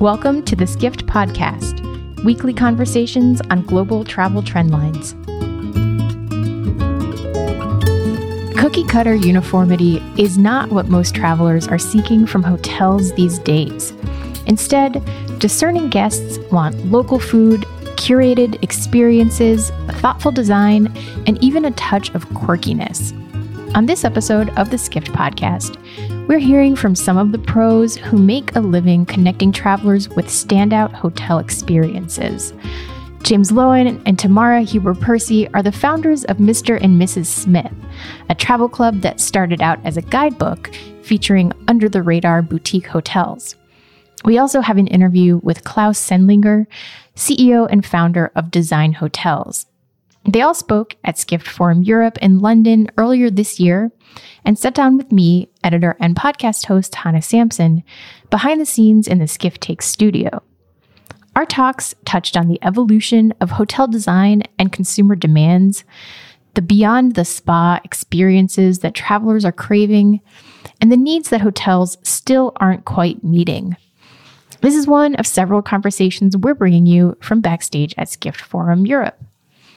Welcome 0.00 0.44
to 0.44 0.54
the 0.54 0.68
Skift 0.68 1.06
Podcast, 1.06 1.82
weekly 2.22 2.54
conversations 2.54 3.40
on 3.50 3.62
global 3.62 4.04
travel 4.04 4.44
trendlines. 4.44 5.16
Cookie 8.56 8.84
cutter 8.84 9.16
uniformity 9.16 10.00
is 10.16 10.38
not 10.38 10.70
what 10.70 10.86
most 10.86 11.16
travelers 11.16 11.66
are 11.66 11.80
seeking 11.80 12.26
from 12.26 12.44
hotels 12.44 13.12
these 13.14 13.40
days. 13.40 13.92
Instead, 14.46 15.02
discerning 15.40 15.90
guests 15.90 16.38
want 16.52 16.76
local 16.86 17.18
food, 17.18 17.62
curated 17.96 18.62
experiences, 18.62 19.70
thoughtful 19.94 20.30
design, 20.30 20.96
and 21.26 21.42
even 21.42 21.64
a 21.64 21.72
touch 21.72 22.14
of 22.14 22.24
quirkiness. 22.28 23.12
On 23.74 23.86
this 23.86 24.04
episode 24.04 24.50
of 24.50 24.70
the 24.70 24.78
Skift 24.78 25.08
podcast, 25.08 25.76
we're 26.28 26.38
hearing 26.38 26.76
from 26.76 26.94
some 26.94 27.16
of 27.16 27.32
the 27.32 27.38
pros 27.38 27.96
who 27.96 28.18
make 28.18 28.54
a 28.54 28.60
living 28.60 29.06
connecting 29.06 29.50
travelers 29.50 30.10
with 30.10 30.26
standout 30.26 30.92
hotel 30.92 31.38
experiences. 31.38 32.52
James 33.22 33.50
Lohan 33.50 34.00
and 34.04 34.18
Tamara 34.18 34.60
Heber-Percy 34.60 35.48
are 35.54 35.62
the 35.62 35.72
founders 35.72 36.24
of 36.26 36.36
Mr. 36.36 36.78
and 36.82 37.00
Mrs. 37.00 37.26
Smith, 37.26 37.72
a 38.28 38.34
travel 38.34 38.68
club 38.68 39.00
that 39.00 39.20
started 39.20 39.62
out 39.62 39.80
as 39.86 39.96
a 39.96 40.02
guidebook 40.02 40.70
featuring 41.02 41.50
under 41.66 41.88
the 41.88 42.02
radar 42.02 42.42
boutique 42.42 42.86
hotels. 42.86 43.56
We 44.22 44.36
also 44.36 44.60
have 44.60 44.76
an 44.76 44.86
interview 44.86 45.40
with 45.42 45.64
Claus 45.64 45.98
Sendlinger, 45.98 46.66
CEO 47.16 47.66
and 47.70 47.86
founder 47.86 48.30
of 48.36 48.50
Design 48.50 48.92
Hotels, 48.92 49.64
they 50.28 50.42
all 50.42 50.54
spoke 50.54 50.96
at 51.04 51.16
Skift 51.16 51.48
Forum 51.48 51.82
Europe 51.82 52.18
in 52.20 52.40
London 52.40 52.88
earlier 52.98 53.30
this 53.30 53.58
year 53.58 53.90
and 54.44 54.58
sat 54.58 54.74
down 54.74 54.98
with 54.98 55.10
me, 55.10 55.48
editor 55.68 55.98
and 56.00 56.16
podcast 56.16 56.64
host 56.64 56.94
Hannah 56.94 57.20
Sampson, 57.20 57.82
behind 58.30 58.58
the 58.58 58.64
scenes 58.64 59.06
in 59.06 59.18
the 59.18 59.28
Skift 59.28 59.60
Take 59.60 59.82
studio. 59.82 60.42
Our 61.36 61.44
talks 61.44 61.94
touched 62.06 62.38
on 62.38 62.48
the 62.48 62.58
evolution 62.62 63.34
of 63.42 63.50
hotel 63.50 63.86
design 63.86 64.44
and 64.58 64.72
consumer 64.72 65.14
demands, 65.14 65.84
the 66.54 66.62
beyond 66.62 67.16
the 67.16 67.24
spa 67.26 67.80
experiences 67.84 68.78
that 68.78 68.94
travelers 68.94 69.44
are 69.44 69.52
craving, 69.52 70.22
and 70.80 70.90
the 70.90 70.96
needs 70.96 71.28
that 71.28 71.42
hotels 71.42 71.98
still 72.02 72.52
aren't 72.56 72.86
quite 72.86 73.22
meeting. 73.22 73.76
This 74.62 74.74
is 74.74 74.86
one 74.86 75.16
of 75.16 75.26
several 75.26 75.60
conversations 75.60 76.34
we're 76.34 76.54
bringing 76.54 76.86
you 76.86 77.14
from 77.20 77.42
backstage 77.42 77.94
at 77.98 78.08
Skift 78.08 78.40
Forum 78.40 78.86
Europe. 78.86 79.22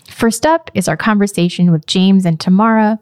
First 0.08 0.46
up 0.46 0.72
is 0.74 0.88
our 0.88 0.98
conversation 0.98 1.70
with 1.70 1.86
James 1.86 2.26
and 2.26 2.40
Tamara. 2.40 2.98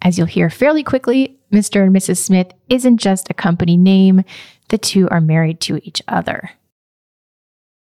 As 0.00 0.16
you'll 0.18 0.26
hear 0.26 0.50
fairly 0.50 0.82
quickly, 0.82 1.38
Mr. 1.54 1.84
and 1.84 1.94
Mrs. 1.94 2.18
Smith 2.18 2.52
isn't 2.68 2.98
just 2.98 3.30
a 3.30 3.34
company 3.34 3.76
name, 3.76 4.24
the 4.68 4.78
two 4.78 5.08
are 5.10 5.20
married 5.20 5.60
to 5.60 5.80
each 5.86 6.02
other. 6.08 6.50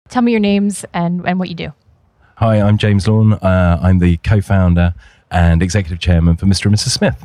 Tell 0.08 0.22
me 0.22 0.32
your 0.32 0.40
names 0.40 0.86
and, 0.94 1.28
and 1.28 1.38
what 1.38 1.50
you 1.50 1.56
do. 1.56 1.74
Hi, 2.38 2.62
I'm 2.62 2.78
James 2.78 3.06
Lohan. 3.08 3.44
Uh, 3.44 3.78
I'm 3.82 4.00
the 4.00 4.18
co 4.18 4.40
founder 4.40 4.94
and 5.32 5.62
executive 5.62 6.00
chairman 6.00 6.38
for 6.38 6.46
Mr. 6.46 6.68
and 6.68 6.76
Mrs. 6.76 6.90
Smith. 6.90 7.22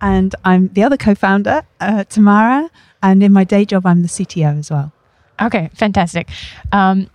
And 0.00 0.34
I'm 0.44 0.68
the 0.68 0.84
other 0.84 0.96
co 0.96 1.16
founder, 1.16 1.62
uh, 1.80 2.04
Tamara. 2.04 2.70
And 3.02 3.22
in 3.22 3.32
my 3.32 3.42
day 3.42 3.64
job, 3.64 3.84
I'm 3.84 4.02
the 4.02 4.08
CTO 4.08 4.58
as 4.58 4.70
well. 4.70 4.92
Okay, 5.42 5.70
fantastic. 5.74 6.28
Um, 6.70 7.10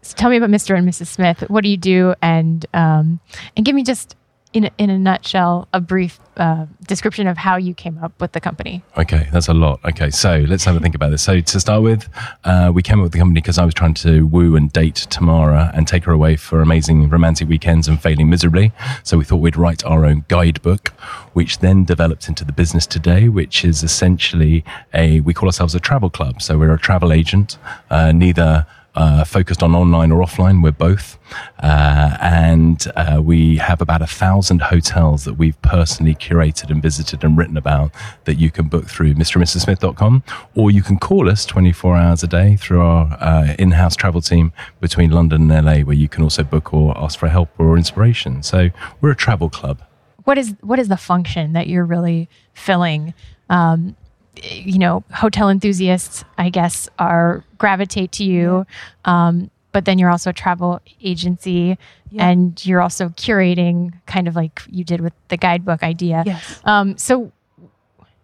so 0.00 0.16
tell 0.16 0.30
me 0.30 0.38
about 0.38 0.48
Mr. 0.48 0.78
and 0.78 0.88
Mrs. 0.88 1.08
Smith. 1.08 1.44
What 1.48 1.62
do 1.62 1.68
you 1.68 1.76
do? 1.76 2.14
And 2.22 2.64
um, 2.72 3.20
and 3.56 3.66
give 3.66 3.74
me 3.74 3.82
just 3.82 4.16
in 4.52 4.64
a, 4.64 4.70
in 4.78 4.90
a 4.90 4.98
nutshell 4.98 5.68
a 5.72 5.80
brief 5.80 6.18
uh, 6.36 6.66
description 6.86 7.26
of 7.26 7.36
how 7.36 7.56
you 7.56 7.74
came 7.74 7.98
up 7.98 8.18
with 8.20 8.32
the 8.32 8.40
company. 8.40 8.82
Okay, 8.96 9.28
that's 9.32 9.48
a 9.48 9.54
lot. 9.54 9.80
Okay, 9.84 10.10
so 10.10 10.44
let's 10.48 10.64
have 10.64 10.76
a 10.76 10.80
think 10.80 10.94
about 10.94 11.10
this. 11.10 11.22
So 11.22 11.40
to 11.40 11.60
start 11.60 11.82
with, 11.82 12.08
uh, 12.44 12.70
we 12.74 12.82
came 12.82 12.98
up 13.00 13.04
with 13.04 13.12
the 13.12 13.18
company 13.18 13.40
because 13.40 13.58
I 13.58 13.64
was 13.64 13.74
trying 13.74 13.94
to 13.94 14.26
woo 14.26 14.56
and 14.56 14.72
date 14.72 15.06
Tamara 15.10 15.70
and 15.74 15.86
take 15.86 16.04
her 16.04 16.12
away 16.12 16.36
for 16.36 16.62
amazing 16.62 17.08
romantic 17.10 17.48
weekends 17.48 17.88
and 17.88 18.00
failing 18.00 18.30
miserably. 18.30 18.72
So 19.02 19.18
we 19.18 19.24
thought 19.24 19.38
we'd 19.38 19.56
write 19.56 19.84
our 19.84 20.06
own 20.06 20.24
guidebook, 20.28 20.88
which 21.32 21.58
then 21.58 21.84
developed 21.84 22.28
into 22.28 22.44
the 22.44 22.52
business 22.52 22.86
today, 22.86 23.28
which 23.28 23.64
is 23.64 23.82
essentially 23.82 24.64
a 24.94 25.20
we 25.20 25.34
call 25.34 25.48
ourselves 25.48 25.74
a 25.74 25.80
travel 25.80 26.10
club. 26.10 26.40
So 26.40 26.58
we're 26.58 26.72
a 26.72 26.78
travel 26.78 27.12
agent, 27.12 27.58
uh, 27.90 28.12
neither 28.12 28.66
uh, 28.94 29.24
focused 29.24 29.62
on 29.62 29.74
online 29.74 30.10
or 30.10 30.24
offline. 30.24 30.62
We're 30.62 30.72
both. 30.72 31.18
Uh, 31.62 32.16
and 32.20 32.84
uh, 32.96 33.20
we 33.22 33.56
have 33.56 33.80
about 33.80 34.02
a 34.02 34.06
thousand 34.06 34.62
hotels 34.62 35.24
that 35.24 35.34
we've 35.34 35.60
personally 35.62 36.14
curated 36.14 36.70
and 36.70 36.82
visited 36.82 37.22
and 37.22 37.36
written 37.36 37.56
about 37.56 37.92
that 38.24 38.36
you 38.36 38.50
can 38.50 38.68
book 38.68 38.86
through 38.88 39.14
mrandmrssmith.com 39.14 40.22
or 40.54 40.70
you 40.70 40.82
can 40.82 40.98
call 40.98 41.28
us 41.28 41.46
24 41.46 41.96
hours 41.96 42.22
a 42.22 42.26
day 42.26 42.56
through 42.56 42.80
our 42.80 43.16
uh, 43.20 43.54
in 43.58 43.72
house 43.72 43.94
travel 43.94 44.20
team 44.20 44.52
between 44.80 45.10
London 45.10 45.50
and 45.50 45.66
LA, 45.66 45.80
where 45.80 45.96
you 45.96 46.08
can 46.08 46.22
also 46.22 46.42
book 46.42 46.72
or 46.72 46.96
ask 46.98 47.18
for 47.18 47.28
help 47.28 47.50
or 47.58 47.76
inspiration. 47.76 48.42
So 48.42 48.70
we're 49.00 49.12
a 49.12 49.16
travel 49.16 49.50
club. 49.50 49.82
What 50.24 50.38
is, 50.38 50.54
what 50.60 50.78
is 50.78 50.88
the 50.88 50.96
function 50.96 51.52
that 51.52 51.68
you're 51.68 51.84
really 51.84 52.28
filling? 52.52 53.14
Um, 53.48 53.96
you 54.42 54.78
know, 54.78 55.04
hotel 55.12 55.48
enthusiasts, 55.48 56.24
I 56.36 56.50
guess, 56.50 56.88
are 56.98 57.44
gravitate 57.58 58.12
to 58.12 58.24
you. 58.24 58.66
Um, 59.04 59.50
but 59.72 59.84
then 59.84 59.98
you're 59.98 60.10
also 60.10 60.30
a 60.30 60.32
travel 60.32 60.80
agency 61.02 61.76
yeah. 62.10 62.28
and 62.28 62.64
you're 62.64 62.80
also 62.80 63.10
curating 63.10 63.92
kind 64.06 64.26
of 64.26 64.34
like 64.34 64.62
you 64.70 64.82
did 64.82 65.00
with 65.00 65.12
the 65.28 65.36
guidebook 65.36 65.82
idea. 65.82 66.22
Yes. 66.24 66.60
Um, 66.64 66.96
so 66.96 67.30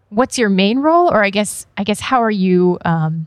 what's 0.08 0.38
your 0.38 0.48
main 0.48 0.78
role? 0.78 1.08
Or 1.08 1.22
I 1.22 1.30
guess, 1.30 1.66
I 1.76 1.84
guess, 1.84 2.00
how 2.00 2.22
are 2.22 2.30
you, 2.30 2.78
um, 2.84 3.26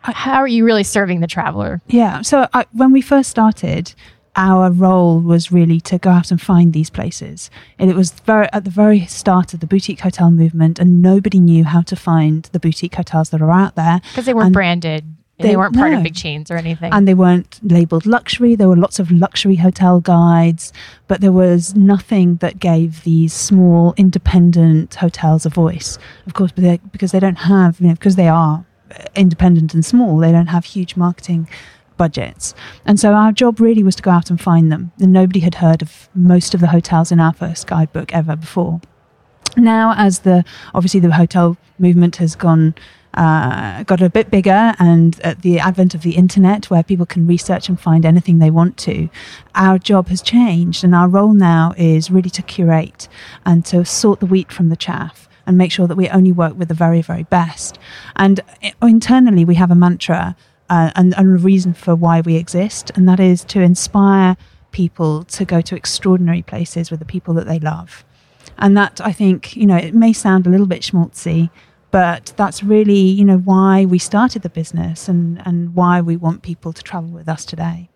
how 0.00 0.40
are 0.40 0.48
you 0.48 0.64
really 0.64 0.84
serving 0.84 1.20
the 1.20 1.26
traveler? 1.26 1.80
Yeah. 1.86 2.22
So 2.22 2.48
I, 2.54 2.64
when 2.72 2.92
we 2.92 3.02
first 3.02 3.30
started, 3.30 3.94
our 4.36 4.70
role 4.70 5.20
was 5.20 5.52
really 5.52 5.80
to 5.80 5.98
go 5.98 6.10
out 6.10 6.30
and 6.30 6.40
find 6.40 6.72
these 6.72 6.90
places. 6.90 7.50
And 7.78 7.90
it 7.90 7.96
was 7.96 8.12
very, 8.12 8.48
at 8.52 8.64
the 8.64 8.70
very 8.70 9.04
start 9.06 9.52
of 9.52 9.60
the 9.60 9.66
boutique 9.66 10.00
hotel 10.00 10.30
movement, 10.30 10.78
and 10.78 11.02
nobody 11.02 11.38
knew 11.38 11.64
how 11.64 11.82
to 11.82 11.96
find 11.96 12.44
the 12.52 12.60
boutique 12.60 12.94
hotels 12.94 13.30
that 13.30 13.42
are 13.42 13.50
out 13.50 13.74
there 13.74 14.00
because 14.10 14.26
they 14.26 14.34
weren't 14.34 14.46
and 14.46 14.54
branded. 14.54 15.04
They, 15.38 15.48
they, 15.48 15.56
weren't 15.56 15.74
part 15.74 15.90
no. 15.90 15.98
of 15.98 16.04
big 16.04 16.14
chains 16.14 16.50
or 16.50 16.56
anything. 16.56 16.92
And 16.92 17.08
they 17.08 17.14
weren't 17.14 17.58
labeled 17.62 18.06
luxury. 18.06 18.54
There 18.54 18.68
were 18.68 18.76
lots 18.76 18.98
of 18.98 19.10
luxury 19.10 19.56
hotel 19.56 20.00
guides, 20.00 20.72
but 21.08 21.20
there 21.20 21.32
was 21.32 21.74
nothing 21.74 22.36
that 22.36 22.60
gave 22.60 23.02
these 23.02 23.32
small 23.32 23.92
independent 23.96 24.94
hotels 24.94 25.44
a 25.44 25.48
voice. 25.48 25.98
Of 26.26 26.34
course, 26.34 26.52
because 26.52 27.12
they 27.12 27.20
don't 27.20 27.36
have, 27.36 27.80
you 27.80 27.88
know, 27.88 27.94
because 27.94 28.16
they 28.16 28.28
are 28.28 28.64
uh, 28.92 29.04
independent 29.16 29.74
and 29.74 29.84
small, 29.84 30.18
they 30.18 30.32
don't 30.32 30.46
have 30.46 30.64
huge 30.64 30.96
marketing 30.96 31.48
budgets. 32.02 32.52
And 32.84 32.98
so 32.98 33.14
our 33.14 33.30
job 33.30 33.60
really 33.60 33.84
was 33.84 33.94
to 33.94 34.02
go 34.02 34.10
out 34.10 34.28
and 34.28 34.40
find 34.40 34.72
them. 34.72 34.90
And 35.00 35.12
nobody 35.12 35.38
had 35.38 35.54
heard 35.54 35.82
of 35.82 36.08
most 36.14 36.52
of 36.52 36.60
the 36.60 36.66
hotels 36.66 37.12
in 37.12 37.20
our 37.20 37.32
first 37.32 37.68
guidebook 37.68 38.12
ever 38.12 38.34
before. 38.34 38.80
Now, 39.56 39.94
as 39.96 40.20
the 40.20 40.44
obviously 40.74 40.98
the 40.98 41.12
hotel 41.12 41.56
movement 41.78 42.16
has 42.16 42.34
gone 42.34 42.74
uh, 43.14 43.82
got 43.84 44.00
a 44.00 44.08
bit 44.08 44.30
bigger, 44.30 44.74
and 44.78 45.20
at 45.20 45.42
the 45.42 45.60
advent 45.60 45.94
of 45.94 46.02
the 46.02 46.16
internet, 46.16 46.70
where 46.70 46.82
people 46.82 47.06
can 47.06 47.26
research 47.26 47.68
and 47.68 47.78
find 47.78 48.04
anything 48.04 48.38
they 48.38 48.50
want 48.50 48.76
to, 48.78 49.08
our 49.54 49.78
job 49.78 50.08
has 50.08 50.22
changed, 50.22 50.82
and 50.82 50.94
our 50.94 51.08
role 51.08 51.34
now 51.34 51.74
is 51.76 52.10
really 52.10 52.30
to 52.30 52.42
curate 52.42 53.08
and 53.44 53.64
to 53.66 53.84
sort 53.84 54.18
the 54.20 54.26
wheat 54.26 54.50
from 54.50 54.70
the 54.70 54.76
chaff 54.76 55.28
and 55.46 55.58
make 55.58 55.72
sure 55.72 55.86
that 55.86 55.96
we 55.96 56.08
only 56.08 56.32
work 56.32 56.56
with 56.56 56.68
the 56.68 56.74
very, 56.74 57.02
very 57.02 57.24
best. 57.24 57.78
And 58.16 58.40
uh, 58.40 58.86
internally, 58.86 59.44
we 59.44 59.56
have 59.56 59.70
a 59.70 59.74
mantra 59.74 60.34
uh, 60.72 60.90
and, 60.94 61.14
and 61.18 61.26
a 61.28 61.38
reason 61.38 61.74
for 61.74 61.94
why 61.94 62.22
we 62.22 62.36
exist, 62.36 62.90
and 62.94 63.06
that 63.06 63.20
is 63.20 63.44
to 63.44 63.60
inspire 63.60 64.38
people 64.70 65.22
to 65.24 65.44
go 65.44 65.60
to 65.60 65.76
extraordinary 65.76 66.40
places 66.40 66.90
with 66.90 66.98
the 66.98 67.04
people 67.14 67.34
that 67.34 67.46
they 67.46 67.58
love. 67.58 68.06
And 68.56 68.74
that, 68.76 68.98
I 69.10 69.12
think, 69.12 69.54
you 69.54 69.66
know, 69.66 69.76
it 69.76 69.94
may 69.94 70.14
sound 70.14 70.46
a 70.46 70.50
little 70.50 70.70
bit 70.74 70.80
schmaltzy, 70.80 71.50
but 71.90 72.32
that's 72.38 72.62
really, 72.62 73.04
you 73.18 73.24
know, 73.24 73.36
why 73.36 73.84
we 73.84 73.98
started 73.98 74.40
the 74.40 74.48
business 74.48 75.10
and, 75.10 75.42
and 75.46 75.74
why 75.74 76.00
we 76.00 76.16
want 76.16 76.40
people 76.40 76.72
to 76.72 76.82
travel 76.82 77.10
with 77.10 77.28
us 77.28 77.44
today. 77.44 77.90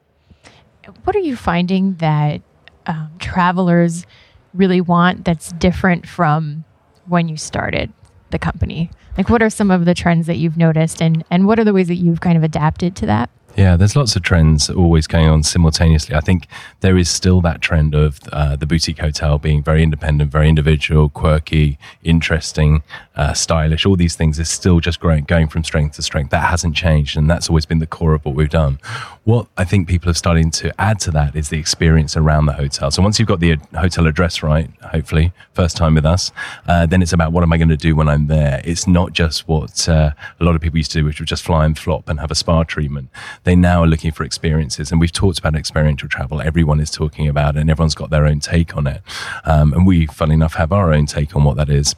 What 1.05 1.17
are 1.17 1.21
you 1.31 1.35
finding 1.35 1.95
that 1.95 2.43
um, 2.87 3.11
travelers 3.19 4.05
really 4.53 4.83
want 4.83 5.25
that's 5.25 5.53
different 5.53 6.07
from 6.07 6.65
when 7.07 7.29
you 7.29 7.39
started 7.39 7.91
the 8.33 8.39
company? 8.39 8.91
Like, 9.17 9.31
what 9.31 9.43
are 9.43 9.51
some 9.51 9.71
of 9.71 9.85
the 9.85 9.95
trends 9.95 10.27
that 10.27 10.37
you've 10.37 10.57
noticed, 10.57 11.01
and 11.01 11.25
and 11.31 11.47
what 11.47 11.59
are 11.59 11.65
the 11.65 11.73
ways 11.73 11.89
that 11.89 11.95
you've 11.97 12.21
kind 12.21 12.37
of 12.37 12.43
adapted 12.43 12.95
to 12.97 13.07
that? 13.07 13.31
Yeah, 13.57 13.77
there's 13.77 13.97
lots 13.97 14.15
of 14.17 14.23
trends 14.23 14.69
always 14.69 15.07
going 15.07 15.29
on 15.29 15.43
simultaneously. 15.43 16.15
I 16.15 16.21
think 16.21 16.47
there 16.81 16.99
is 16.99 17.09
still 17.09 17.41
that 17.41 17.63
trend 17.63 17.95
of 17.95 18.21
uh, 18.31 18.55
the 18.55 18.67
boutique 18.67 18.99
hotel 18.99 19.39
being 19.39 19.63
very 19.63 19.83
independent, 19.83 20.31
very 20.31 20.51
individual, 20.51 21.09
quirky, 21.09 21.79
interesting, 22.03 22.83
uh, 23.15 23.33
stylish. 23.33 23.87
All 23.87 23.97
these 23.97 24.15
things 24.15 24.39
is 24.39 24.51
still 24.51 24.81
just 24.81 25.01
growing, 25.01 25.25
going 25.25 25.49
from 25.49 25.65
strength 25.65 25.97
to 25.97 26.03
strength. 26.03 26.33
That 26.33 26.51
hasn't 26.51 26.77
changed, 26.77 27.17
and 27.17 27.31
that's 27.31 27.49
always 27.49 27.65
been 27.65 27.79
the 27.79 27.87
core 27.87 28.13
of 28.13 28.27
what 28.27 28.35
we've 28.35 28.51
done. 28.51 28.79
What 29.27 29.49
I 29.57 29.65
think 29.65 29.89
people 29.89 30.09
are 30.09 30.15
starting 30.15 30.53
to 30.53 30.73
add 30.81 31.01
to 31.01 31.11
that 31.11 31.35
is 31.35 31.49
the 31.49 31.59
experience 31.59 32.17
around 32.17 32.47
the 32.47 32.53
hotel. 32.53 32.93
So 32.93 33.03
once 33.03 33.19
you've 33.19 33.27
got 33.27 33.41
the 33.41 33.57
hotel 33.75 34.07
address 34.07 34.41
right, 34.41 34.71
hopefully, 34.85 35.33
first 35.53 35.77
time 35.77 35.97
with 35.97 36.07
us, 36.07 36.31
uh, 36.69 36.87
then 36.87 37.03
it's 37.03 37.13
about 37.13 37.33
what 37.33 37.43
am 37.43 37.53
I 37.53 37.57
going 37.57 37.69
to 37.71 37.77
do 37.77 37.97
when 37.97 38.09
I'm 38.09 38.29
there. 38.29 38.63
It's 38.63 38.87
not 38.87 39.13
just 39.13 39.49
what 39.49 39.89
uh, 39.89 40.13
a 40.39 40.45
lot 40.45 40.55
of 40.55 40.61
people 40.61 40.77
used 40.77 40.93
to 40.93 41.01
do, 41.01 41.05
which 41.05 41.19
was 41.19 41.29
just 41.29 41.43
fly 41.43 41.65
and 41.65 41.77
flop 41.77 42.09
and 42.09 42.21
have 42.21 42.31
a 42.31 42.37
spa 42.37 42.63
treatment 42.63 43.09
they 43.43 43.57
now 43.57 43.83
are 43.83 43.89
looking 43.89 44.13
for 44.13 44.23
experiences. 44.23 44.93
And 44.93 45.01
we've 45.01 45.11
talked 45.11 45.41
about 45.41 45.57
experiential 45.57 46.09
travel. 46.09 46.41
Everyone 46.41 46.79
is 46.79 46.93
talking 46.93 47.27
about 47.27 47.57
it 47.57 47.63
and 47.63 47.69
everyone's 47.69 47.97
got 47.97 48.11
their 48.11 48.27
own 48.27 48.39
take 48.39 48.77
on 48.77 48.87
it. 48.87 49.03
Um, 49.45 49.73
and 49.73 49.85
we, 49.85 50.07
funnily 50.07 50.35
enough, 50.35 50.55
have 50.55 50.71
our 50.71 50.95
own 50.95 51.07
take 51.07 51.35
on 51.35 51.43
what 51.43 51.57
that 51.57 51.69
is. 51.69 51.97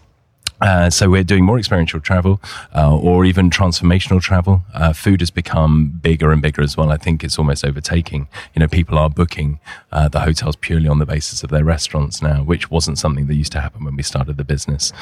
Uh, 0.60 0.90
so 0.90 1.08
we're 1.08 1.25
doing 1.25 1.44
more 1.44 1.58
experiential 1.58 2.00
travel 2.00 2.40
uh, 2.75 2.96
or 2.96 3.25
even 3.25 3.50
transformational 3.50 4.20
travel. 4.20 4.62
Uh, 4.75 4.93
food 4.93 5.20
has 5.20 5.31
become 5.31 5.88
bigger 6.02 6.32
and 6.32 6.43
bigger 6.43 6.62
as 6.62 6.76
well. 6.76 6.90
I 6.90 6.96
think 6.96 7.22
it's 7.22 7.38
almost 7.38 7.64
overtaking. 7.64 8.28
You 8.55 8.60
know, 8.60 8.69
people 8.69 8.99
are 8.99 9.08
booking 9.08 9.60
uh, 9.93 10.08
the 10.08 10.20
hotels 10.20 10.56
purely 10.56 10.88
on 10.88 10.99
the 10.99 11.06
basis 11.06 11.43
of 11.43 11.50
their 11.50 11.64
restaurants 11.64 12.20
now, 12.20 12.43
which 12.43 12.70
wasn't 12.70 12.99
something 12.99 13.26
that 13.26 13.34
used 13.34 13.52
to 13.52 13.60
happen 13.60 13.84
when 13.84 13.96
we 13.96 14.02
started 14.02 14.37
the 14.37 14.44
business. 14.44 14.93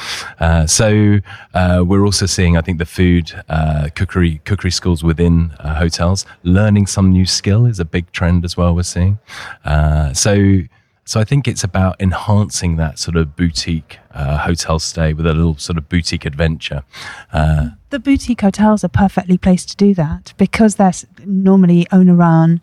Uh, 0.40 0.66
so 0.66 1.20
uh, 1.54 1.82
we're 1.86 2.04
also 2.04 2.26
seeing, 2.26 2.56
I 2.56 2.60
think, 2.60 2.78
the 2.78 2.86
food 2.86 3.32
cookery 3.94 4.40
cookery 4.44 4.70
schools 4.70 5.02
within 5.02 5.50
hotels. 5.60 6.26
Learning 6.42 6.86
some 6.86 7.10
new 7.10 7.26
skill 7.26 7.66
is 7.66 7.80
a 7.80 7.84
big 7.84 8.10
trend 8.12 8.44
as 8.44 8.56
well. 8.56 8.74
We're 8.74 8.82
seeing. 8.82 9.18
so 10.12 10.62
so 11.06 11.20
I 11.20 11.24
think 11.24 11.46
it's 11.46 11.62
about 11.62 12.00
enhancing 12.00 12.76
that 12.76 12.98
sort 12.98 13.16
of 13.16 13.36
boutique 13.36 14.00
uh, 14.12 14.38
hotel 14.38 14.80
stay 14.80 15.12
with 15.12 15.24
a 15.24 15.32
little 15.32 15.56
sort 15.56 15.78
of 15.78 15.88
boutique 15.88 16.24
adventure. 16.24 16.82
Uh, 17.32 17.68
the 17.90 18.00
boutique 18.00 18.40
hotels 18.40 18.82
are 18.82 18.88
perfectly 18.88 19.38
placed 19.38 19.70
to 19.70 19.76
do 19.76 19.94
that 19.94 20.34
because 20.36 20.74
they're 20.74 20.92
normally 21.24 21.86
owner 21.92 22.14
run 22.14 22.60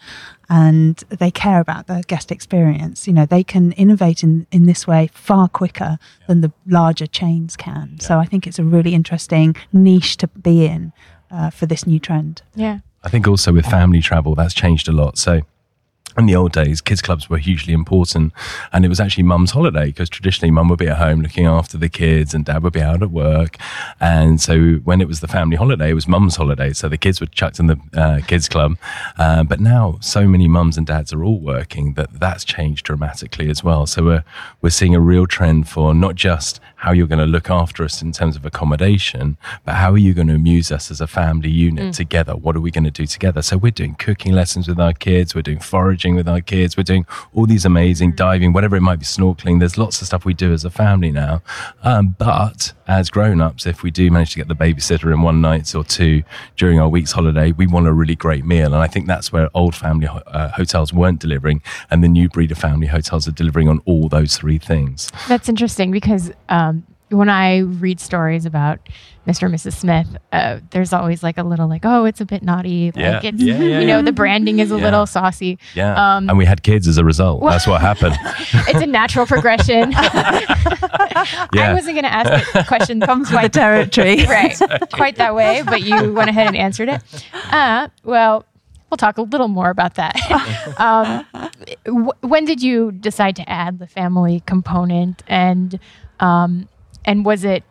and 0.50 0.98
they 1.07 1.31
care 1.31 1.62
about 1.62 1.88
the 1.88 2.04
guest 2.07 2.34
experience. 2.34 3.07
You 3.07 3.13
know, 3.13 3.25
they 3.25 3.45
can 3.45 3.72
innovate 3.72 4.24
in, 4.24 4.46
in 4.51 4.66
this 4.66 4.86
way 4.86 5.10
far 5.13 5.48
quicker 5.48 5.98
yeah. 5.98 6.28
than 6.28 6.42
the 6.42 6.51
larger 6.68 7.07
chains 7.07 7.56
can. 7.56 7.92
Yeah. 7.94 8.06
So 8.06 8.19
I 8.19 8.25
think 8.25 8.46
it's 8.46 8.60
a 8.60 8.63
really 8.66 8.94
interesting 8.94 9.56
niche 9.72 10.18
to 10.18 10.28
be 10.28 10.66
in 10.66 10.92
uh, 11.31 11.50
for 11.50 11.66
this 11.66 11.88
new 11.88 12.00
trend. 12.00 12.42
Yeah. 12.56 12.80
I 13.06 13.10
think 13.10 13.25
also 13.25 13.54
with 13.54 13.66
family 13.66 14.01
travel, 14.01 14.36
that's 14.36 14.54
changed 14.54 14.89
a 14.89 14.92
lot. 14.92 15.18
So 15.18 15.42
in 16.18 16.25
the 16.25 16.36
old 16.36 16.51
days, 16.51 16.81
kids 16.81 17.01
clubs 17.01 17.30
were 17.30 17.38
hugely 17.38 17.74
important, 17.74 18.33
and 18.71 18.86
it 18.86 18.89
was 18.89 19.00
actually 19.00 19.24
mum's 19.24 19.51
holiday 19.51 19.88
because 19.88 20.10
traditionally 20.10 20.51
mum 20.51 20.69
would 20.69 20.80
be 20.80 20.88
at 20.88 20.98
home 20.98 21.21
looking 21.21 21.45
after 21.45 21.77
the 21.77 21.89
kids, 21.89 22.33
and 22.33 22.45
dad 22.45 22.63
would 22.63 22.74
be 22.74 22.81
out 22.81 23.01
at 23.01 23.12
work. 23.12 23.57
And 24.00 24.39
so 24.39 24.75
when 24.83 25.01
it 25.01 25.07
was 25.07 25.19
the 25.19 25.27
family 25.27 25.57
holiday, 25.57 25.92
it 25.92 25.94
was 25.94 26.07
mum's 26.07 26.36
holiday, 26.36 26.74
so 26.74 26.89
the 26.89 26.98
kids 26.98 27.19
were 27.19 27.27
chucked 27.27 27.60
in 27.60 27.68
the 27.68 27.80
uh, 27.94 28.19
kids 28.27 28.48
club. 28.48 28.77
Uh, 29.18 29.44
but 29.44 29.60
now, 29.60 29.98
so 30.01 30.27
many 30.27 30.48
mums 30.48 30.77
and 30.77 30.88
dads 30.88 31.13
are 31.13 31.24
all 31.24 31.39
working 31.39 31.94
that 31.94 32.19
that's 32.19 32.44
changed 32.44 32.86
dramatically 32.86 33.50
as 33.50 33.63
well. 33.63 33.86
So 33.86 34.04
we're 34.04 34.24
we're 34.62 34.69
seeing 34.69 34.95
a 34.95 35.00
real 35.00 35.27
trend 35.27 35.68
for 35.68 35.94
not 35.94 36.15
just 36.15 36.60
how 36.84 36.92
you're 36.92 37.08
going 37.08 37.18
to 37.18 37.26
look 37.26 37.50
after 37.50 37.86
us 37.86 38.02
in 38.02 38.12
terms 38.12 38.36
of 38.36 38.46
accommodation, 38.46 39.38
but 39.64 39.76
how 39.76 39.90
are 39.90 39.98
you 39.98 40.14
going 40.14 40.28
to 40.28 40.36
amuse 40.36 40.70
us 40.70 40.92
as 40.92 41.00
a 41.00 41.08
family 41.08 41.50
unit 41.50 41.86
mm. 41.86 41.96
together? 41.96 42.36
What 42.36 42.58
are 42.58 42.60
we 42.60 42.72
going 42.72 42.84
to 42.84 42.92
do 42.92 43.06
together? 43.06 43.42
So 43.42 43.56
we're 43.56 43.72
doing 43.72 43.96
cooking 43.96 44.34
lessons 44.34 44.68
with 44.68 44.82
our 44.82 44.92
kids, 44.92 45.34
we're 45.34 45.44
doing 45.44 45.60
foraging 45.60 46.14
with 46.14 46.28
our 46.28 46.42
kids, 46.42 46.76
we're 46.76 46.84
doing 46.84 47.06
all 47.34 47.46
these 47.46 47.64
amazing 47.64 48.12
mm. 48.12 48.16
diving, 48.18 48.52
whatever 48.52 48.76
it 48.76 48.82
might 48.82 49.00
be, 49.00 49.06
snorkeling. 49.06 49.60
There's 49.60 49.78
lots 49.78 50.02
of 50.02 50.08
stuff 50.08 50.26
we 50.26 50.34
do 50.34 50.52
as 50.52 50.66
a 50.66 50.70
family 50.70 51.10
now. 51.10 51.42
Um, 51.84 52.18
but 52.20 52.74
as 52.86 53.10
grown 53.10 53.40
ups, 53.40 53.66
if 53.66 53.82
we 53.82 53.90
do 53.90 54.12
manage 54.12 54.32
to 54.32 54.40
get 54.40 54.50
the 54.50 54.54
babysitter 54.54 55.14
in 55.14 55.22
one 55.22 55.40
night 55.40 55.74
or 55.74 55.86
two 55.86 56.24
during 56.58 56.82
our 56.82 56.90
week's 56.90 57.14
holiday, 57.14 57.54
we 57.54 57.66
want 57.66 57.88
a 57.88 57.94
really 57.94 58.16
great 58.16 58.44
meal. 58.44 58.74
And 58.74 58.84
I 58.84 58.88
think 58.88 59.08
that's 59.08 59.32
where 59.32 59.50
old 59.54 59.74
family 59.74 60.10
uh, 60.10 60.50
hotels 60.50 60.92
weren't 60.92 61.22
delivering, 61.22 61.62
and 61.90 62.04
the 62.04 62.10
new 62.10 62.28
breed 62.28 62.52
of 62.52 62.58
family 62.58 62.88
hotels 62.88 63.26
are 63.26 63.32
delivering 63.32 63.70
on 63.70 63.80
all 63.86 64.10
those 64.10 64.36
three 64.36 64.58
things. 64.58 65.10
That's 65.30 65.48
interesting 65.48 65.90
because. 65.90 66.34
Um, 66.50 66.73
when 67.13 67.30
I 67.30 67.60
read 67.60 68.00
stories 68.00 68.45
about 68.45 68.80
Mr. 69.27 69.44
and 69.44 69.54
Mrs. 69.54 69.74
Smith, 69.74 70.07
uh, 70.31 70.60
there's 70.71 70.92
always 70.92 71.24
like 71.24 71.38
a 71.38 71.44
little 71.44 71.68
like, 71.68 71.86
oh, 71.86 72.06
it's 72.06 72.19
a 72.19 72.25
bit 72.25 72.44
naughty. 72.44 72.88
Like 72.88 72.95
yeah. 72.95 73.21
it's, 73.24 73.42
yeah, 73.42 73.57
yeah, 73.60 73.80
you 73.80 73.88
know, 73.88 74.01
the 74.01 74.12
branding 74.12 74.60
is 74.60 74.71
a 74.71 74.75
little 74.75 75.06
saucy. 75.06 75.60
Yeah. 75.75 75.94
Um, 76.18 76.30
and 76.30 76.38
we 76.38 76.45
had 76.45 76.63
kids 76.63 76.88
as 76.88 76.98
a 76.98 77.06
result. 77.06 77.42
Well, 77.42 77.51
That's 77.51 77.68
what 77.68 77.80
happened. 77.81 78.18
it's 78.68 78.81
a 78.81 78.86
natural 78.86 79.25
progression. 79.25 79.94
I 79.95 81.71
wasn't 81.74 81.95
going 81.95 82.04
to 82.04 82.13
ask 82.13 82.51
the 82.51 82.63
question. 82.63 83.00
Comes 83.04 83.31
with 83.31 83.42
the 83.44 83.50
territory. 83.50 84.25
right. 84.25 84.60
Quite 84.92 85.15
that 85.18 85.36
way, 85.36 85.63
but 85.63 85.81
you 85.81 86.13
went 86.13 86.30
ahead 86.30 86.48
and 86.48 86.57
answered 86.57 86.89
it. 86.89 87.01
Uh, 87.51 87.88
well, 88.04 88.45
we'll 88.89 88.98
talk 88.98 89.18
a 89.18 89.21
little 89.21 89.48
more 89.48 89.69
about 89.69 89.95
that. 89.95 90.15
um, 90.80 91.25
w- 91.86 92.12
when 92.21 92.45
did 92.45 92.62
you 92.62 92.92
decide 92.92 93.36
to 93.38 93.50
add 93.50 93.80
the 93.80 93.88
family 93.88 94.44
component 94.45 95.24
and 95.27 95.80
um, 96.19 96.68
and 97.06 97.26
was 97.26 97.44
it 97.44 97.64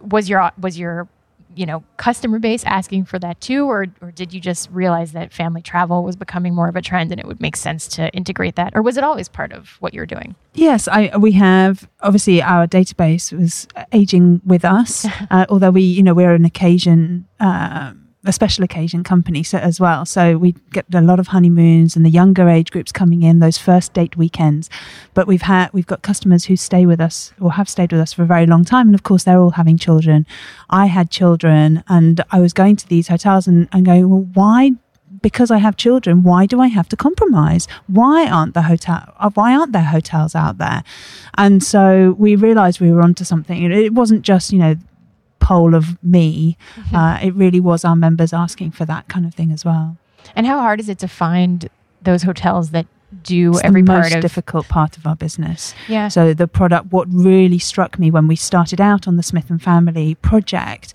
was 0.00 0.28
your 0.28 0.50
was 0.58 0.78
your 0.78 1.08
you 1.54 1.64
know 1.64 1.82
customer 1.96 2.38
base 2.38 2.64
asking 2.64 3.04
for 3.04 3.18
that 3.18 3.40
too? 3.40 3.66
Or 3.66 3.86
or 4.00 4.10
did 4.10 4.32
you 4.34 4.40
just 4.40 4.68
realize 4.70 5.12
that 5.12 5.32
family 5.32 5.62
travel 5.62 6.02
was 6.02 6.16
becoming 6.16 6.54
more 6.54 6.68
of 6.68 6.76
a 6.76 6.82
trend 6.82 7.10
and 7.10 7.20
it 7.20 7.26
would 7.26 7.40
make 7.40 7.56
sense 7.56 7.88
to 7.88 8.10
integrate 8.12 8.56
that? 8.56 8.72
Or 8.74 8.82
was 8.82 8.96
it 8.96 9.04
always 9.04 9.28
part 9.28 9.52
of 9.52 9.70
what 9.80 9.94
you're 9.94 10.06
doing? 10.06 10.34
Yes 10.54 10.88
I, 10.88 11.16
we 11.16 11.32
have 11.32 11.88
obviously 12.00 12.42
our 12.42 12.66
database 12.66 13.32
was 13.32 13.66
aging 13.92 14.42
with 14.44 14.64
us 14.64 15.06
uh, 15.30 15.46
although 15.48 15.70
we 15.70 15.82
you 15.82 16.02
know 16.02 16.14
we're 16.14 16.34
an 16.34 16.44
occasion 16.44 17.26
um, 17.40 18.05
a 18.26 18.32
special 18.32 18.64
occasion 18.64 19.04
company 19.04 19.42
so, 19.42 19.58
as 19.58 19.80
well. 19.80 20.04
So 20.04 20.36
we 20.36 20.54
get 20.72 20.84
a 20.92 21.00
lot 21.00 21.20
of 21.20 21.28
honeymoons 21.28 21.96
and 21.96 22.04
the 22.04 22.10
younger 22.10 22.48
age 22.48 22.70
groups 22.70 22.92
coming 22.92 23.22
in 23.22 23.38
those 23.38 23.56
first 23.56 23.94
date 23.94 24.16
weekends. 24.16 24.68
But 25.14 25.26
we've 25.26 25.42
had 25.42 25.72
we've 25.72 25.86
got 25.86 26.02
customers 26.02 26.44
who 26.44 26.56
stay 26.56 26.86
with 26.86 27.00
us 27.00 27.32
or 27.40 27.52
have 27.52 27.68
stayed 27.68 27.92
with 27.92 28.00
us 28.00 28.12
for 28.12 28.22
a 28.22 28.26
very 28.26 28.46
long 28.46 28.64
time, 28.64 28.88
and 28.88 28.94
of 28.94 29.04
course 29.04 29.24
they're 29.24 29.38
all 29.38 29.50
having 29.50 29.78
children. 29.78 30.26
I 30.68 30.86
had 30.86 31.10
children, 31.10 31.84
and 31.88 32.22
I 32.30 32.40
was 32.40 32.52
going 32.52 32.76
to 32.76 32.88
these 32.88 33.08
hotels 33.08 33.46
and, 33.46 33.68
and 33.72 33.86
going, 33.86 34.08
well, 34.10 34.28
why 34.34 34.72
because 35.22 35.50
I 35.50 35.58
have 35.58 35.76
children, 35.76 36.22
why 36.22 36.46
do 36.46 36.60
I 36.60 36.68
have 36.68 36.88
to 36.90 36.96
compromise? 36.96 37.66
Why 37.86 38.28
aren't 38.28 38.54
the 38.54 38.62
hotel? 38.62 39.12
Uh, 39.18 39.30
why 39.30 39.56
aren't 39.56 39.72
there 39.72 39.82
hotels 39.82 40.34
out 40.34 40.58
there? 40.58 40.84
And 41.36 41.64
so 41.64 42.14
we 42.18 42.36
realised 42.36 42.80
we 42.80 42.92
were 42.92 43.02
onto 43.02 43.24
something. 43.24 43.70
It 43.72 43.94
wasn't 43.94 44.22
just 44.22 44.52
you 44.52 44.58
know 44.58 44.76
poll 45.46 45.74
of 45.74 46.02
me, 46.02 46.56
mm-hmm. 46.74 46.96
uh, 46.96 47.18
it 47.22 47.32
really 47.34 47.60
was 47.60 47.84
our 47.84 47.94
members 47.94 48.32
asking 48.32 48.72
for 48.72 48.84
that 48.84 49.06
kind 49.08 49.24
of 49.24 49.32
thing 49.32 49.52
as 49.52 49.64
well. 49.64 49.96
And 50.34 50.44
how 50.44 50.60
hard 50.60 50.80
is 50.80 50.88
it 50.88 50.98
to 50.98 51.08
find 51.08 51.68
those 52.02 52.24
hotels 52.24 52.70
that 52.70 52.86
do 53.22 53.52
it's 53.52 53.62
every 53.62 53.82
the 53.82 53.86
part 53.86 54.02
most 54.04 54.14
of 54.16 54.22
difficult 54.22 54.68
part 54.68 54.96
of 54.96 55.06
our 55.06 55.14
business. 55.14 55.74
Yeah. 55.88 56.08
So 56.08 56.34
the 56.34 56.48
product, 56.48 56.92
what 56.92 57.06
really 57.08 57.60
struck 57.60 57.98
me 57.98 58.10
when 58.10 58.26
we 58.26 58.34
started 58.34 58.80
out 58.80 59.06
on 59.06 59.16
the 59.16 59.22
Smith 59.22 59.48
and 59.48 59.62
Family 59.62 60.16
project, 60.16 60.92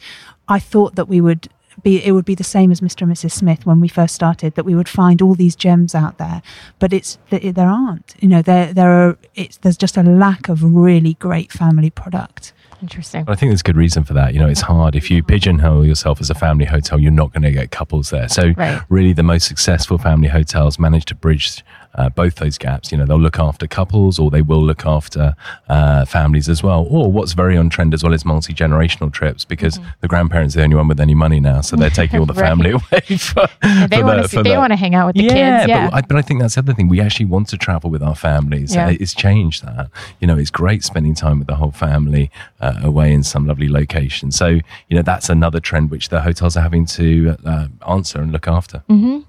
I 0.50 0.60
thought 0.60 0.96
that 0.96 1.08
we 1.08 1.22
would 1.22 1.48
be 1.84 2.03
it 2.03 2.12
would 2.12 2.25
be 2.25 2.36
the 2.36 2.43
same 2.43 2.70
as 2.72 2.81
Mr. 2.81 3.03
and 3.03 3.12
Mrs. 3.13 3.31
Smith 3.31 3.65
when 3.65 3.79
we 3.79 3.88
first 3.88 4.13
started 4.13 4.55
that 4.55 4.65
we 4.65 4.75
would 4.75 4.89
find 4.89 5.22
all 5.22 5.36
these 5.36 5.55
gems 5.55 5.96
out 5.96 6.17
there, 6.17 6.41
but 6.79 6.91
it's 6.91 7.17
there 7.29 7.70
aren't. 7.70 8.15
You 8.20 8.27
know, 8.27 8.41
there 8.41 8.74
there 8.74 8.91
are. 8.91 9.17
It's 9.36 9.58
there's 9.58 9.77
just 9.77 9.96
a 9.96 10.03
lack 10.03 10.50
of 10.50 10.62
really 10.63 11.13
great 11.15 11.51
family 11.51 11.89
product. 11.89 12.51
Interesting. 12.81 13.25
I 13.27 13.35
think 13.35 13.51
there's 13.51 13.61
good 13.61 13.77
reason 13.77 14.03
for 14.03 14.13
that. 14.13 14.33
You 14.33 14.39
know, 14.39 14.47
it's 14.47 14.61
hard. 14.61 14.95
If 14.95 15.11
you 15.11 15.21
mm-hmm. 15.21 15.27
pigeonhole 15.27 15.85
yourself 15.85 16.19
as 16.19 16.29
a 16.29 16.35
family 16.35 16.65
hotel, 16.65 17.00
you're 17.00 17.11
not 17.11 17.31
going 17.31 17.43
to 17.43 17.51
get 17.51 17.71
couples 17.71 18.09
there. 18.09 18.27
So, 18.27 18.53
right. 18.57 18.81
really, 18.89 19.13
the 19.13 19.23
most 19.23 19.47
successful 19.47 19.97
family 19.97 20.27
hotels 20.27 20.79
manage 20.79 21.05
to 21.05 21.15
bridge 21.15 21.63
uh, 21.95 22.10
both 22.10 22.36
those 22.36 22.57
gaps. 22.57 22.91
You 22.91 22.98
know, 22.98 23.05
they'll 23.05 23.19
look 23.19 23.39
after 23.39 23.67
couples 23.67 24.19
or 24.19 24.29
they 24.29 24.41
will 24.41 24.63
look 24.63 24.86
after 24.86 25.36
uh, 25.69 26.05
families 26.05 26.50
as 26.50 26.63
well. 26.63 26.86
Or 26.89 27.12
what's 27.12 27.33
very 27.33 27.57
on 27.57 27.69
trend 27.69 27.93
as 27.93 28.03
well 28.03 28.13
is 28.13 28.25
multi 28.25 28.53
generational 28.53 29.12
trips 29.12 29.45
because 29.45 29.77
mm-hmm. 29.77 29.89
the 30.01 30.07
grandparents 30.07 30.55
are 30.55 30.60
the 30.60 30.63
only 30.63 30.75
one 30.75 30.88
with 30.88 31.00
any 31.00 31.13
money 31.13 31.39
now, 31.39 31.62
so 31.62 31.75
they're 31.75 31.89
taking 31.89 32.19
all 32.19 32.25
the 32.25 32.33
right. 32.36 32.48
family 32.48 32.71
away. 32.71 33.17
For, 33.17 33.48
yeah, 33.63 33.88
they 33.88 34.03
want 34.03 34.29
to 34.29 34.43
they 34.43 34.57
want 34.57 34.71
to 34.71 34.77
hang 34.77 34.95
out 34.95 35.07
with 35.07 35.15
the 35.15 35.24
yeah, 35.24 35.60
kids. 35.60 35.69
Yeah, 35.69 35.89
but 35.89 35.95
I, 35.95 36.01
but 36.01 36.17
I, 36.17 36.21
think 36.21 36.41
that's 36.41 36.55
the 36.55 36.60
other 36.60 36.74
thing. 36.74 36.88
We 36.88 37.01
actually 37.01 37.25
want 37.25 37.50
to 37.50 37.57
travel 37.57 37.89
with 37.89 38.03
our 38.03 38.15
families. 38.15 38.75
Yeah. 38.75 38.89
It's 38.89 39.13
changed 39.13 39.63
that. 39.63 39.89
You 40.19 40.27
know, 40.27 40.38
it's 40.38 40.51
great 40.51 40.83
spending 40.83 41.15
time 41.15 41.39
with 41.39 41.48
the 41.48 41.55
whole 41.55 41.71
family 41.71 42.31
uh, 42.60 42.79
away 42.83 43.13
in 43.13 43.24
some 43.24 43.45
lovely 43.48 43.69
location. 43.69 44.31
So 44.31 44.48
you 44.48 44.95
know, 44.95 45.01
that's 45.01 45.29
another 45.29 45.60
trend 45.60 45.91
which 45.91 46.10
the 46.10 46.21
hotels 46.21 46.55
are 46.57 46.62
having 46.62 46.86
to 46.88 47.38
uh, 47.45 47.67
answer 47.88 48.21
and 48.21 48.31
look 48.31 48.48
after. 48.48 48.83
Mm-hmm 48.89 49.21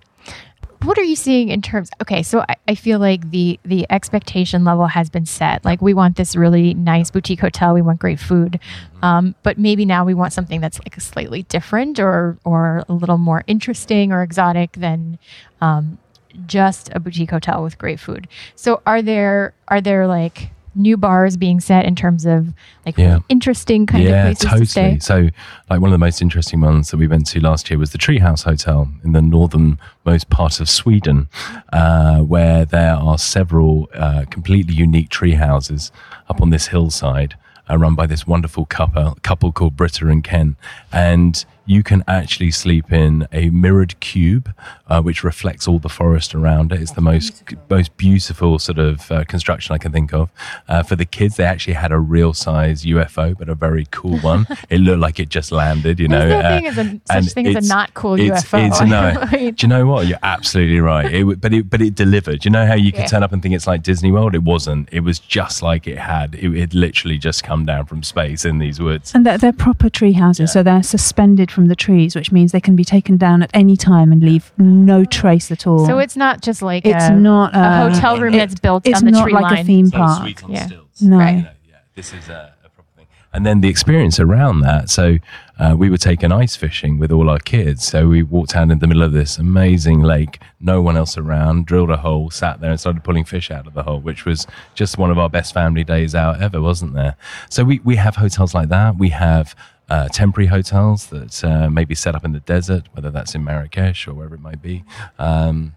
what 0.85 0.99
are 0.99 1.03
you 1.03 1.17
seeing 1.17 1.49
in 1.49 1.63
terms? 1.63 1.91
Okay, 2.01 2.23
so 2.23 2.41
I, 2.49 2.57
I 2.69 2.75
feel 2.75 2.99
like 2.99 3.31
the 3.31 3.59
the 3.65 3.87
expectation 3.91 4.65
level 4.65 4.87
has 4.87 5.09
been 5.11 5.27
set. 5.27 5.65
Like 5.65 5.81
we 5.83 5.95
want 5.95 6.17
this 6.17 6.35
really 6.37 6.75
nice 6.75 7.11
boutique 7.11 7.41
hotel. 7.41 7.75
We 7.75 7.83
want 7.83 8.01
great 8.01 8.21
food, 8.21 8.59
Mm-hmm. 8.63 9.05
um, 9.05 9.35
but 9.43 9.59
maybe 9.59 9.85
now 9.85 10.05
we 10.05 10.15
want 10.15 10.33
something 10.33 10.61
that's 10.61 10.79
like 10.81 11.01
slightly 11.01 11.43
different 11.45 11.99
or 11.99 12.39
or 12.45 12.85
a 12.89 12.93
little 12.93 13.19
more 13.19 13.43
interesting 13.47 14.13
or 14.13 14.23
exotic 14.23 14.73
than 14.73 15.19
um, 15.61 15.99
just 16.47 16.91
a 16.95 17.01
boutique 17.01 17.31
hotel 17.31 17.63
with 17.63 17.79
great 17.79 18.01
food. 18.01 18.29
So 18.55 18.83
are 18.87 19.03
there 19.03 19.55
are 19.69 19.81
there 19.81 20.07
like 20.07 20.51
new 20.75 20.97
bars 20.97 21.37
being 21.37 21.61
set 21.61 21.85
in 21.85 21.95
terms 21.95 22.25
of 22.25 22.53
like 22.87 22.97
Yeah. 22.99 23.19
interesting 23.29 23.87
kind 23.87 24.05
yeah, 24.05 24.29
of 24.29 24.39
places 24.39 24.43
totally. 24.49 24.65
to 24.65 24.71
stay? 24.71 24.99
So, 25.01 25.29
like 25.71 25.81
one 25.81 25.91
of 25.91 25.93
the 25.93 25.99
most 25.99 26.23
interesting 26.23 26.61
ones 26.61 26.91
that 26.91 26.97
we 26.97 27.07
went 27.07 27.27
to 27.29 27.41
last 27.41 27.69
year 27.71 27.79
was 27.79 27.93
the 27.93 27.99
Treehouse 27.99 28.45
Hotel 28.45 28.89
in 29.05 29.13
the 29.13 29.23
northernmost 29.23 30.31
part 30.31 30.61
of 30.61 30.69
Sweden, 30.69 31.29
uh, 31.73 32.21
where 32.21 32.65
there 32.65 32.95
are 32.95 33.19
several 33.19 33.89
uh, 33.95 34.25
completely 34.31 34.75
unique 34.75 35.09
tree 35.11 35.35
houses 35.35 35.93
up 36.29 36.41
on 36.41 36.51
this 36.51 36.69
hillside, 36.69 37.37
uh, 37.71 37.77
run 37.77 37.95
by 37.95 38.07
this 38.07 38.27
wonderful 38.27 38.65
couple, 38.67 39.17
couple 39.23 39.53
called 39.53 39.77
Britta 39.77 40.09
and 40.09 40.25
Ken, 40.25 40.57
and 40.93 41.45
you 41.65 41.83
can 41.83 42.03
actually 42.09 42.51
sleep 42.51 42.93
in 42.93 43.27
a 43.33 43.51
mirrored 43.51 43.99
cube, 44.01 44.53
uh, 44.89 45.01
which 45.01 45.23
reflects 45.23 45.69
all 45.69 45.79
the 45.79 45.89
forest 45.89 46.35
around 46.35 46.73
it. 46.73 46.81
It's 46.81 46.93
the 46.93 47.01
most 47.01 47.43
most 47.71 47.97
beautiful 47.97 48.59
sort 48.59 48.79
of 48.79 49.11
uh, 49.13 49.25
construction 49.25 49.75
I 49.75 49.79
can 49.79 49.93
think 49.93 50.13
of. 50.13 50.31
Uh, 50.69 50.83
for 50.83 50.97
the 50.97 51.05
kids, 51.05 51.37
they 51.37 51.45
actually 51.45 51.75
had 51.75 51.93
a 51.93 51.99
real 51.99 52.33
size 52.35 52.85
UFO, 52.85 53.37
but 53.39 53.49
a 53.49 53.55
very 53.55 53.87
cool 53.91 54.19
one. 54.19 54.47
it 54.71 54.79
looked 54.79 55.01
like 55.01 55.21
it 55.21 55.29
just 55.29 55.53
landed, 55.53 56.01
you 56.01 56.09
know. 56.09 56.27
There's 56.29 56.43
no 56.43 56.49
uh, 56.49 56.57
thing 56.57 56.67
as 56.67 56.79
a, 56.79 56.81
and 56.81 57.25
such 57.25 57.35
thing 57.35 57.47
as 57.57 57.65
a 57.65 57.69
not 57.69 57.95
cool 57.95 58.15
it's, 58.21 58.43
UFO. 58.45 58.67
It's, 58.69 58.81
no, 58.81 59.51
do 59.53 59.55
you 59.65 59.69
know 59.69 59.87
what? 59.87 60.07
You're 60.07 60.19
absolutely 60.23 60.81
right. 60.81 61.13
It, 61.13 61.41
but 61.41 61.53
it 61.53 61.71
but 61.71 61.81
it 61.81 61.95
delivered. 61.95 62.45
You 62.45 62.51
know 62.51 62.67
how 62.67 62.75
you 62.75 62.91
can 62.93 63.03
Yeah. 63.03 63.07
turn 63.07 63.23
up 63.23 63.33
and 63.33 63.41
think 63.43 63.55
it's 63.55 63.67
like 63.67 63.83
Disney 63.83 64.11
World? 64.11 64.35
It 64.35 64.43
wasn't. 64.43 64.89
It 64.93 65.01
was 65.01 65.19
just 65.19 65.63
like 65.63 65.87
it 65.87 65.99
had. 65.99 66.35
It 66.35 66.59
had 66.59 66.75
literally 66.75 67.19
just 67.19 67.45
come 67.45 67.65
down 67.65 67.87
from 67.87 68.03
space 68.03 68.45
in 68.45 68.59
these 68.59 68.81
woods. 68.81 69.15
And 69.15 69.25
they're, 69.25 69.39
they're 69.39 69.53
proper 69.53 69.89
tree 69.89 70.13
houses, 70.13 70.51
Yeah. 70.51 70.53
so 70.55 70.63
they're 70.65 70.83
suspended 70.83 71.52
from 71.53 71.67
the 71.69 71.77
trees, 71.77 72.17
which 72.17 72.33
means 72.33 72.53
they 72.53 72.61
can 72.61 72.75
be 72.77 72.85
taken 72.85 73.17
down 73.17 73.43
at 73.43 73.51
any 73.55 73.77
time 73.77 74.11
and 74.13 74.23
leave 74.23 74.51
no 74.59 75.05
trace 75.05 75.51
at 75.51 75.67
all. 75.67 75.87
so 75.87 75.99
it's 75.99 76.17
not 76.17 76.41
just 76.41 76.63
like 76.63 76.85
it's 76.87 77.05
a, 77.05 77.15
not 77.15 77.55
a 77.55 77.59
uh, 77.59 77.91
hotel 77.91 78.19
room 78.19 78.35
it- 78.35 78.39
that's 78.39 78.59
built 78.59 78.87
It's 78.87 78.99
on 79.01 79.05
the 79.05 79.11
not 79.13 79.23
tree 79.25 79.33
like 79.33 79.43
line. 79.43 79.59
a 79.59 79.65
theme 79.65 79.87
So 79.89 79.97
park. 79.99 80.23
sweet 80.23 80.45
on 80.45 80.51
Yeah. 80.53 80.67
stilts. 80.67 81.03
No. 81.03 81.19
Right. 81.19 81.37
You 81.37 81.43
know, 81.43 81.49
yeah, 81.69 81.77
this 81.95 82.13
is 82.13 82.29
a, 82.29 82.55
a 82.65 82.69
proper 82.71 82.89
thing. 82.97 83.07
And 83.35 83.47
then 83.47 83.61
the 83.61 83.69
experience 83.69 84.19
around 84.19 84.61
that. 84.61 84.91
So 84.91 85.19
uh, 85.59 85.75
we 85.79 85.89
were 85.91 85.97
taking 85.99 86.33
ice 86.33 86.57
fishing 86.57 86.99
with 86.99 87.13
all 87.13 87.31
our 87.31 87.39
kids. 87.39 87.85
So 87.85 88.09
we 88.09 88.23
walked 88.23 88.57
out 88.57 88.71
in 88.71 88.79
the 88.81 88.87
middle 88.87 89.03
of 89.03 89.13
this 89.13 89.39
amazing 89.39 90.01
lake, 90.01 90.41
no 90.61 90.83
one 90.83 90.97
else 90.97 91.17
around, 91.17 91.67
drilled 91.67 91.91
a 91.91 91.97
hole, 91.99 92.31
sat 92.31 92.61
there 92.61 92.71
and 92.71 92.81
started 92.81 93.05
pulling 93.05 93.25
fish 93.25 93.51
out 93.51 93.67
of 93.67 93.75
the 93.75 93.83
hole, 93.85 94.01
which 94.01 94.25
was 94.25 94.47
just 94.75 94.99
one 94.99 95.11
of 95.11 95.19
our 95.19 95.29
best 95.29 95.55
family 95.55 95.85
days 95.85 96.15
out 96.15 96.41
ever, 96.43 96.61
wasn't 96.61 96.95
there? 96.95 97.17
So 97.49 97.63
we, 97.65 97.79
we 97.85 97.97
have 97.97 98.17
hotels 98.17 98.55
like 98.55 98.69
that. 98.71 98.97
We 98.97 99.11
have 99.11 99.55
uh, 99.93 100.09
temporary 100.09 100.47
hotels 100.47 101.09
that 101.09 101.45
uh, 101.45 101.69
maybe 101.69 101.95
set 101.95 102.15
up 102.15 102.25
in 102.25 102.33
the 102.33 102.41
desert, 102.41 102.89
whether 102.93 103.11
that's 103.11 103.35
in 103.35 103.45
Marrakesh 103.45 104.09
or 104.09 104.15
wherever 104.15 104.35
it 104.35 104.41
might 104.41 104.63
be. 104.63 104.85
Um, 105.19 105.75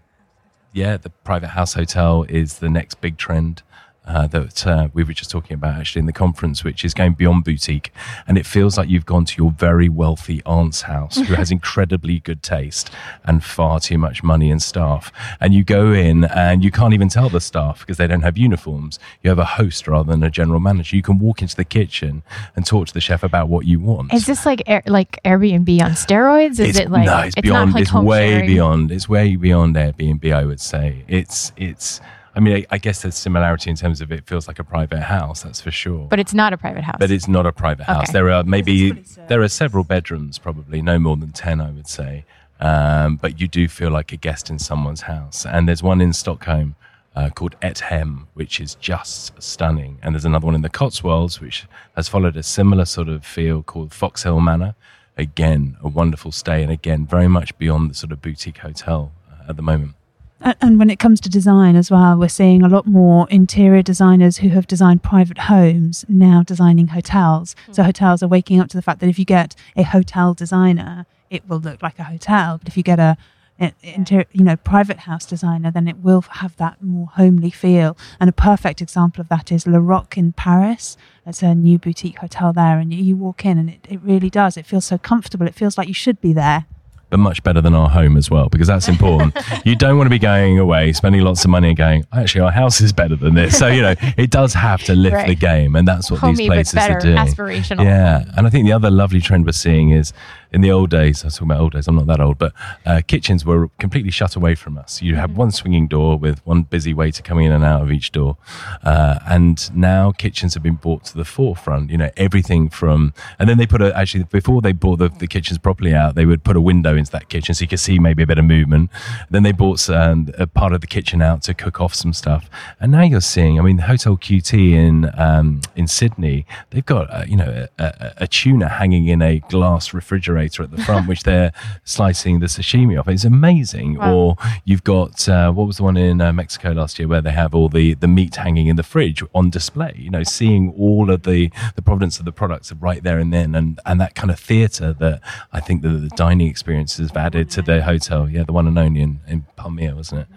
yeah, 0.72 0.96
the 0.96 1.10
private 1.10 1.48
house 1.48 1.74
hotel 1.74 2.24
is 2.26 2.60
the 2.60 2.70
next 2.70 3.02
big 3.02 3.18
trend 3.18 3.62
uh, 4.06 4.26
that 4.28 4.66
uh, 4.66 4.88
we 4.92 5.02
were 5.02 5.12
just 5.12 5.30
talking 5.30 5.54
about 5.54 5.78
actually 5.78 6.00
in 6.00 6.06
the 6.06 6.12
conference, 6.12 6.62
which 6.64 6.84
is 6.84 6.94
going 6.94 7.14
beyond 7.14 7.44
boutique. 7.44 7.92
And 8.26 8.38
it 8.38 8.46
feels 8.46 8.78
like 8.78 8.88
you've 8.88 9.06
gone 9.06 9.24
to 9.24 9.42
your 9.42 9.50
very 9.52 9.88
wealthy 9.88 10.42
aunt's 10.46 10.82
house 10.82 11.16
who 11.16 11.34
has 11.34 11.50
incredibly 11.56 12.20
good 12.20 12.42
taste 12.42 12.90
and 13.24 13.42
far 13.42 13.80
too 13.80 13.98
much 13.98 14.22
money 14.22 14.50
and 14.50 14.62
staff. 14.62 15.12
And 15.40 15.54
you 15.54 15.64
go 15.64 15.92
in 15.92 16.24
and 16.24 16.62
you 16.62 16.70
can't 16.70 16.94
even 16.94 17.08
tell 17.08 17.28
the 17.28 17.40
staff 17.40 17.80
because 17.80 17.96
they 17.96 18.06
don't 18.06 18.22
have 18.22 18.38
uniforms. 18.38 18.98
You 19.22 19.30
have 19.30 19.38
a 19.38 19.44
host 19.44 19.88
rather 19.88 20.12
than 20.12 20.22
a 20.22 20.30
general 20.30 20.60
manager. 20.60 20.96
You 20.96 21.02
can 21.02 21.18
walk 21.18 21.42
into 21.42 21.56
the 21.56 21.64
kitchen 21.64 22.22
and 22.54 22.64
talk 22.64 22.86
to 22.88 22.94
the 22.94 23.00
chef 23.00 23.22
about 23.22 23.48
what 23.48 23.66
you 23.66 23.80
want. 23.80 24.12
Is 24.12 24.26
this 24.26 24.46
like 24.46 24.62
Air, 24.66 24.82
like 24.86 25.20
Airbnb 25.24 25.82
on 25.82 25.92
steroids? 25.92 26.52
Is 26.52 26.60
it's, 26.60 26.78
it 26.78 26.90
like 26.90 27.06
no, 27.06 27.18
it's, 27.20 27.34
beyond. 27.34 27.70
not 27.70 27.74
like 27.74 27.82
it's 27.82 27.92
way 27.92 28.30
sharing? 28.30 28.46
beyond. 28.46 28.92
It's 28.92 29.08
way 29.08 29.36
beyond 29.36 29.76
Airbnb. 29.76 30.32
I 30.32 30.44
would 30.44 30.60
say 30.60 31.04
it's 31.08 31.52
it's. 31.56 32.00
I 32.36 32.40
mean, 32.40 32.54
I, 32.54 32.66
I 32.70 32.78
guess 32.78 33.02
there's 33.02 33.16
similarity 33.16 33.70
in 33.70 33.76
terms 33.76 34.02
of 34.02 34.12
it 34.12 34.26
feels 34.26 34.46
like 34.46 34.58
a 34.58 34.64
private 34.64 35.00
house. 35.00 35.42
That's 35.42 35.60
for 35.60 35.70
sure. 35.70 36.06
But 36.08 36.20
it's 36.20 36.34
not 36.34 36.52
a 36.52 36.58
private 36.58 36.84
house. 36.84 36.96
But 37.00 37.10
it's 37.10 37.26
not 37.26 37.46
a 37.46 37.52
private 37.52 37.84
house. 37.84 38.04
Okay. 38.04 38.12
There 38.12 38.30
are 38.30 38.44
maybe 38.44 38.90
what 38.90 38.98
it 38.98 39.08
says. 39.08 39.28
there 39.28 39.42
are 39.42 39.48
several 39.48 39.84
bedrooms, 39.84 40.38
probably 40.38 40.82
no 40.82 40.98
more 40.98 41.16
than 41.16 41.32
ten, 41.32 41.60
I 41.60 41.70
would 41.70 41.88
say. 41.88 42.26
Um, 42.60 43.16
but 43.16 43.40
you 43.40 43.48
do 43.48 43.68
feel 43.68 43.90
like 43.90 44.12
a 44.12 44.16
guest 44.16 44.50
in 44.50 44.58
someone's 44.58 45.02
house. 45.02 45.46
And 45.46 45.66
there's 45.66 45.82
one 45.82 46.00
in 46.00 46.12
Stockholm 46.12 46.74
uh, 47.14 47.30
called 47.30 47.56
Et 47.62 47.78
Hem, 47.78 48.28
which 48.34 48.60
is 48.60 48.74
just 48.76 49.42
stunning. 49.42 49.98
And 50.02 50.14
there's 50.14 50.26
another 50.26 50.44
one 50.44 50.54
in 50.54 50.62
the 50.62 50.68
Cotswolds, 50.68 51.40
which 51.40 51.66
has 51.96 52.08
followed 52.08 52.36
a 52.36 52.42
similar 52.42 52.84
sort 52.84 53.08
of 53.08 53.24
feel 53.24 53.62
called 53.62 53.90
Foxhill 53.90 54.42
Manor. 54.42 54.74
Again, 55.16 55.78
a 55.82 55.88
wonderful 55.88 56.30
stay, 56.32 56.62
and 56.62 56.70
again, 56.70 57.06
very 57.06 57.28
much 57.28 57.56
beyond 57.56 57.90
the 57.90 57.94
sort 57.94 58.12
of 58.12 58.20
boutique 58.20 58.58
hotel 58.58 59.12
uh, 59.30 59.48
at 59.48 59.56
the 59.56 59.62
moment. 59.62 59.95
And 60.40 60.78
when 60.78 60.90
it 60.90 60.98
comes 60.98 61.20
to 61.22 61.28
design 61.28 61.76
as 61.76 61.90
well, 61.90 62.16
we're 62.16 62.28
seeing 62.28 62.62
a 62.62 62.68
lot 62.68 62.86
more 62.86 63.26
interior 63.30 63.82
designers 63.82 64.38
who 64.38 64.50
have 64.50 64.66
designed 64.66 65.02
private 65.02 65.38
homes 65.38 66.04
now 66.08 66.42
designing 66.42 66.88
hotels. 66.88 67.56
Hmm. 67.66 67.72
So 67.72 67.82
hotels 67.82 68.22
are 68.22 68.28
waking 68.28 68.60
up 68.60 68.68
to 68.68 68.76
the 68.76 68.82
fact 68.82 69.00
that 69.00 69.08
if 69.08 69.18
you 69.18 69.24
get 69.24 69.56
a 69.76 69.82
hotel 69.82 70.34
designer, 70.34 71.06
it 71.30 71.48
will 71.48 71.58
look 71.58 71.82
like 71.82 71.98
a 71.98 72.04
hotel. 72.04 72.58
But 72.58 72.68
if 72.68 72.76
you 72.76 72.82
get 72.82 72.98
a 72.98 73.16
a- 73.58 73.72
interior, 73.82 74.26
you 74.32 74.44
know, 74.44 74.56
private 74.56 74.98
house 74.98 75.24
designer, 75.24 75.70
then 75.70 75.88
it 75.88 75.98
will 75.98 76.20
have 76.20 76.56
that 76.56 76.82
more 76.82 77.08
homely 77.14 77.50
feel. 77.50 77.96
And 78.20 78.28
a 78.28 78.32
perfect 78.32 78.82
example 78.82 79.20
of 79.20 79.28
that 79.28 79.50
is 79.50 79.66
Le 79.66 79.80
Roch 79.80 80.16
in 80.16 80.32
Paris. 80.32 80.96
It's 81.26 81.42
a 81.42 81.54
new 81.54 81.78
boutique 81.78 82.18
hotel 82.18 82.52
there, 82.52 82.78
and 82.78 82.92
you, 82.92 83.02
you 83.02 83.16
walk 83.16 83.44
in, 83.44 83.58
and 83.58 83.70
it, 83.70 83.86
it 83.88 84.00
really 84.02 84.30
does. 84.30 84.56
It 84.56 84.66
feels 84.66 84.84
so 84.84 84.98
comfortable. 84.98 85.46
It 85.46 85.54
feels 85.54 85.78
like 85.78 85.88
you 85.88 85.94
should 85.94 86.20
be 86.20 86.32
there. 86.32 86.66
But 87.10 87.18
much 87.18 87.42
better 87.42 87.60
than 87.60 87.74
our 87.74 87.88
home 87.88 88.16
as 88.16 88.30
well, 88.30 88.48
because 88.48 88.66
that's 88.66 88.88
important. 88.88 89.36
you 89.64 89.76
don't 89.76 89.96
want 89.96 90.06
to 90.06 90.10
be 90.10 90.18
going 90.18 90.58
away, 90.58 90.92
spending 90.92 91.20
lots 91.20 91.44
of 91.44 91.50
money 91.50 91.68
and 91.68 91.76
going, 91.76 92.04
actually, 92.12 92.40
our 92.40 92.50
house 92.50 92.80
is 92.80 92.92
better 92.92 93.14
than 93.14 93.34
this. 93.34 93.56
So, 93.56 93.68
you 93.68 93.82
know, 93.82 93.94
it 94.16 94.30
does 94.30 94.54
have 94.54 94.82
to 94.84 94.94
lift 94.94 95.28
the 95.28 95.36
game. 95.36 95.76
And 95.76 95.86
that's 95.86 96.10
what 96.10 96.20
Homey, 96.20 96.36
these 96.36 96.48
places 96.48 96.74
better, 96.74 96.96
are 96.96 97.00
doing. 97.00 97.16
aspirational. 97.16 97.84
Yeah. 97.84 98.24
And 98.36 98.46
I 98.46 98.50
think 98.50 98.66
the 98.66 98.72
other 98.72 98.90
lovely 98.90 99.20
trend 99.20 99.46
we're 99.46 99.52
seeing 99.52 99.90
is 99.90 100.12
in 100.56 100.62
the 100.62 100.72
old 100.72 100.88
days, 100.88 101.22
I 101.22 101.26
was 101.26 101.34
talking 101.34 101.50
about 101.50 101.60
old 101.60 101.72
days, 101.74 101.86
I'm 101.86 101.96
not 101.96 102.06
that 102.06 102.18
old, 102.18 102.38
but 102.38 102.54
uh, 102.86 103.02
kitchens 103.06 103.44
were 103.44 103.68
completely 103.78 104.10
shut 104.10 104.36
away 104.36 104.54
from 104.54 104.78
us. 104.78 105.02
You 105.02 105.12
Mm-hmm. 105.12 105.20
had 105.20 105.36
one 105.36 105.50
swinging 105.50 105.86
door 105.86 106.18
with 106.18 106.38
one 106.46 106.62
busy 106.62 106.94
waiter 106.94 107.22
coming 107.22 107.44
in 107.46 107.52
and 107.52 107.62
out 107.62 107.82
of 107.82 107.92
each 107.92 108.10
door. 108.10 108.38
Uh, 108.82 109.18
and 109.28 109.56
now 109.76 110.12
kitchens 110.12 110.54
have 110.54 110.62
been 110.62 110.76
brought 110.76 111.04
to 111.04 111.14
the 111.16 111.26
forefront, 111.26 111.90
you 111.90 111.98
know, 111.98 112.10
everything 112.16 112.70
from, 112.70 113.12
and 113.38 113.48
then 113.50 113.58
they 113.58 113.66
put 113.66 113.82
a, 113.82 113.94
actually, 113.94 114.24
before 114.24 114.62
they 114.62 114.72
brought 114.72 114.98
the, 114.98 115.10
the 115.10 115.26
kitchens 115.26 115.58
properly 115.58 115.94
out, 115.94 116.14
they 116.14 116.24
would 116.24 116.42
put 116.42 116.56
a 116.56 116.60
window 116.60 116.96
into 116.96 117.12
that 117.12 117.28
kitchen 117.28 117.54
so 117.54 117.62
you 117.62 117.68
could 117.68 117.80
see 117.80 117.98
maybe 117.98 118.22
a 118.22 118.26
bit 118.26 118.38
of 118.38 118.46
movement. 118.46 118.90
Then 119.28 119.42
they 119.42 119.52
brought 119.52 119.88
um, 119.90 120.30
a 120.38 120.46
part 120.46 120.72
of 120.72 120.80
the 120.80 120.86
kitchen 120.86 121.20
out 121.20 121.42
to 121.42 121.52
cook 121.54 121.80
off 121.82 121.94
some 121.94 122.14
stuff. 122.14 122.48
And 122.80 122.92
now 122.92 123.02
you're 123.02 123.20
seeing, 123.20 123.58
I 123.60 123.62
mean, 123.62 123.78
Hotel 123.78 124.16
QT 124.16 124.52
in, 124.72 125.10
um, 125.18 125.60
in 125.74 125.86
Sydney, 125.86 126.46
they've 126.70 126.86
got, 126.86 127.10
uh, 127.10 127.24
you 127.28 127.36
know, 127.36 127.66
a, 127.78 127.84
a, 127.84 128.12
a 128.24 128.26
tuna 128.26 128.68
hanging 128.68 129.06
in 129.08 129.20
a 129.20 129.40
glass 129.50 129.92
refrigerator 129.92 130.45
at 130.54 130.70
the 130.70 130.82
front, 130.82 131.08
which 131.08 131.22
they're 131.22 131.52
slicing 131.84 132.40
the 132.40 132.46
sashimi 132.46 132.98
off. 132.98 133.08
It's 133.08 133.24
amazing. 133.24 133.96
Wow. 133.96 134.14
Or 134.14 134.36
you've 134.64 134.84
got, 134.84 135.28
uh, 135.28 135.52
what 135.52 135.66
was 135.66 135.78
the 135.78 135.82
one 135.82 135.96
in 135.96 136.20
uh, 136.20 136.32
Mexico 136.32 136.72
last 136.72 136.98
year 136.98 137.08
where 137.08 137.20
they 137.20 137.32
have 137.32 137.54
all 137.54 137.68
the, 137.68 137.94
the 137.94 138.08
meat 138.08 138.36
hanging 138.36 138.66
in 138.68 138.76
the 138.76 138.82
fridge 138.82 139.22
on 139.34 139.50
display, 139.50 139.94
you 139.96 140.10
know, 140.10 140.22
seeing 140.22 140.72
all 140.78 141.10
of 141.10 141.22
the, 141.22 141.50
the 141.74 141.82
provenance 141.82 142.18
of 142.18 142.24
the 142.24 142.32
products 142.32 142.72
right 142.72 143.02
there 143.02 143.18
and 143.18 143.32
then. 143.32 143.54
And, 143.54 143.80
and 143.84 144.00
that 144.00 144.14
kind 144.14 144.30
of 144.30 144.38
theatre 144.38 144.92
that 144.94 145.20
I 145.52 145.60
think 145.60 145.82
that 145.82 145.88
the 145.88 146.08
dining 146.10 146.48
experiences 146.48 147.08
have 147.08 147.16
added 147.16 147.50
to 147.50 147.62
the 147.62 147.82
hotel. 147.82 148.28
Yeah, 148.28 148.44
the 148.44 148.52
one 148.52 148.66
and 148.66 148.78
only 148.78 149.00
in, 149.00 149.20
in 149.26 149.46
Palmilla, 149.58 149.96
wasn't 149.96 150.22
it? 150.22 150.28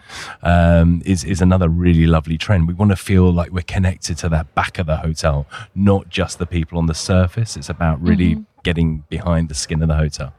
Um, 0.46 1.02
is, 1.06 1.24
is 1.24 1.42
another 1.42 1.70
really 1.70 2.06
lovely 2.06 2.38
trend. 2.38 2.68
We 2.68 2.74
want 2.74 2.92
to 2.92 2.98
feel 2.98 3.32
like 3.32 3.52
we're 3.52 3.62
connected 3.62 4.18
to 4.20 4.30
that 4.30 4.54
back 4.56 4.80
of 4.80 4.88
the 4.88 4.98
hotel, 4.98 5.48
not 5.76 6.10
just 6.10 6.40
the 6.40 6.46
people 6.46 6.78
on 6.78 6.88
the 6.88 6.94
surface. 6.94 7.56
It's 7.56 7.70
about 7.70 8.02
really 8.02 8.46
getting 8.64 9.04
behind 9.10 9.50
the 9.50 9.56
skin 9.56 9.82
of 9.82 9.88
the 9.88 9.96
hotel. 9.96 10.34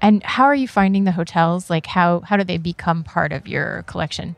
And 0.00 0.22
how 0.24 0.44
are 0.44 0.54
you 0.54 0.66
finding 0.66 1.04
the 1.04 1.12
hotels? 1.12 1.70
Like 1.70 1.86
how 1.86 2.20
how 2.20 2.36
do 2.36 2.44
they 2.44 2.58
become 2.58 3.04
part 3.04 3.32
of 3.32 3.46
your 3.46 3.82
collection? 3.84 4.36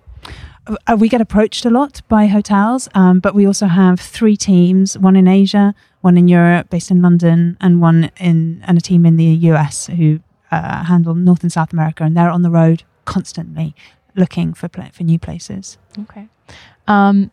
uh, 0.67 0.97
we 0.99 1.09
get 1.09 1.21
approached 1.21 1.65
a 1.65 1.71
lot 1.71 2.01
by 2.09 2.27
hotels, 2.27 2.89
um, 2.95 3.21
but 3.21 3.35
we 3.35 3.47
also 3.47 3.67
have 3.67 4.01
three 4.01 4.37
teams: 4.37 4.97
one 4.97 5.17
in 5.17 5.29
Asia, 5.29 5.75
one 6.01 6.17
in 6.17 6.29
Europe, 6.29 6.71
based 6.71 6.91
in 6.91 7.03
London, 7.03 7.57
and 7.61 7.81
one 7.81 8.11
in 8.19 8.63
and 8.67 8.79
a 8.79 8.81
team 8.81 9.05
in 9.05 9.17
the 9.17 9.25
US 9.51 9.87
who 9.87 10.21
uh, 10.51 10.85
handle 10.85 11.15
North 11.15 11.43
and 11.43 11.53
South 11.53 11.73
America, 11.73 12.05
and 12.05 12.17
they're 12.17 12.31
on 12.31 12.43
the 12.43 12.51
road 12.51 12.85
constantly 13.05 13.75
looking 14.17 14.55
for 14.55 14.69
pla- 14.69 14.91
for 14.93 15.03
new 15.03 15.19
places. 15.19 15.79
Okay. 15.99 16.29
Um, 16.87 17.31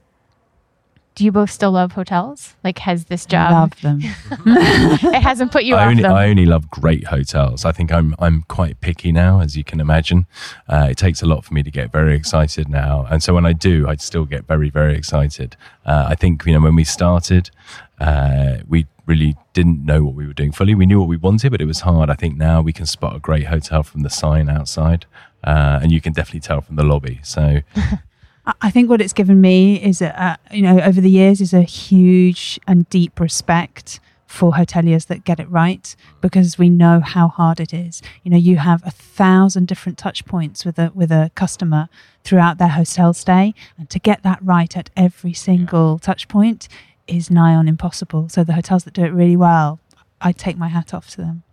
do 1.15 1.21
do 1.21 1.25
you 1.25 1.31
both 1.31 1.51
still 1.51 1.73
love 1.73 1.91
hotels? 1.91 2.55
Like, 2.63 2.79
has 2.79 3.05
this 3.05 3.27
job? 3.27 3.51
Love 3.51 3.81
them. 3.81 3.99
it 4.01 5.21
hasn't 5.21 5.51
put 5.51 5.65
you 5.65 5.75
I 5.75 5.83
off 5.83 5.89
only, 5.91 6.01
them. 6.01 6.13
I 6.13 6.27
only 6.27 6.47
love 6.47 6.67
great 6.71 7.05
hotels. 7.05 7.63
I 7.63 7.71
think 7.71 7.91
I'm 7.91 8.15
I'm 8.17 8.41
quite 8.47 8.81
picky 8.81 9.11
now, 9.11 9.39
as 9.39 9.55
you 9.55 9.63
can 9.63 9.79
imagine. 9.79 10.25
Uh, 10.67 10.87
it 10.89 10.97
takes 10.97 11.21
a 11.21 11.27
lot 11.27 11.45
for 11.45 11.53
me 11.53 11.61
to 11.61 11.69
get 11.69 11.91
very 11.91 12.15
excited 12.15 12.69
now, 12.69 13.05
and 13.11 13.21
so 13.21 13.35
when 13.35 13.45
I 13.45 13.53
do, 13.53 13.87
I 13.87 13.97
still 13.97 14.25
get 14.25 14.47
very 14.47 14.71
very 14.71 14.95
excited. 14.95 15.55
Uh, 15.85 16.07
I 16.09 16.15
think 16.15 16.43
you 16.47 16.53
know 16.53 16.61
when 16.61 16.75
we 16.75 16.83
started, 16.83 17.51
uh, 17.99 18.57
we 18.67 18.87
really 19.05 19.35
didn't 19.53 19.85
know 19.85 20.03
what 20.03 20.15
we 20.15 20.25
were 20.25 20.33
doing 20.33 20.51
fully. 20.51 20.73
We 20.73 20.87
knew 20.87 20.99
what 20.99 21.09
we 21.09 21.17
wanted, 21.17 21.51
but 21.51 21.61
it 21.61 21.65
was 21.65 21.81
hard. 21.81 22.09
I 22.09 22.15
think 22.15 22.35
now 22.35 22.63
we 22.63 22.73
can 22.73 22.87
spot 22.87 23.15
a 23.15 23.19
great 23.19 23.45
hotel 23.45 23.83
from 23.83 24.01
the 24.01 24.09
sign 24.09 24.49
outside, 24.49 25.05
uh, 25.43 25.77
and 25.83 25.91
you 25.91 26.01
can 26.01 26.13
definitely 26.13 26.39
tell 26.39 26.61
from 26.61 26.77
the 26.77 26.83
lobby. 26.83 27.19
So 27.21 27.59
I- 28.45 28.53
I 28.63 28.71
think 28.71 28.89
what 28.89 29.01
it's 29.01 29.13
given 29.13 29.39
me 29.41 29.75
is, 29.81 30.01
a, 30.01 30.21
uh, 30.21 30.35
you 30.51 30.61
know, 30.63 30.79
over 30.79 30.99
the 31.01 31.09
years, 31.09 31.41
is 31.41 31.53
a 31.53 31.61
huge 31.61 32.59
and 32.67 32.89
deep 32.89 33.19
respect 33.19 33.99
for 34.25 34.53
hoteliers 34.53 35.07
that 35.07 35.25
get 35.25 35.39
it 35.41 35.49
right 35.49 35.93
because 36.21 36.57
we 36.57 36.69
know 36.69 37.01
how 37.01 37.27
hard 37.27 37.59
it 37.59 37.73
is. 37.73 38.01
You 38.23 38.31
know, 38.31 38.37
you 38.37 38.57
have 38.57 38.81
a 38.85 38.91
thousand 38.91 39.67
different 39.67 39.97
touch 39.97 40.23
points 40.25 40.63
with 40.63 40.79
a 40.79 40.89
with 40.95 41.11
a 41.11 41.31
customer 41.35 41.89
throughout 42.23 42.57
their 42.57 42.69
hotel 42.69 43.13
stay, 43.13 43.53
and 43.77 43.89
to 43.89 43.99
get 43.99 44.23
that 44.23 44.39
right 44.41 44.75
at 44.77 44.89
every 44.95 45.33
single 45.33 45.99
touch 45.99 46.27
point 46.29 46.69
is 47.07 47.29
nigh 47.29 47.53
on 47.53 47.67
impossible. 47.67 48.29
So 48.29 48.43
the 48.45 48.53
hotels 48.53 48.85
that 48.85 48.93
do 48.93 49.03
it 49.03 49.11
really 49.11 49.35
well, 49.35 49.79
I 50.21 50.31
take 50.31 50.57
my 50.57 50.69
hat 50.69 50.93
off 50.93 51.09
to 51.11 51.17
them. 51.17 51.43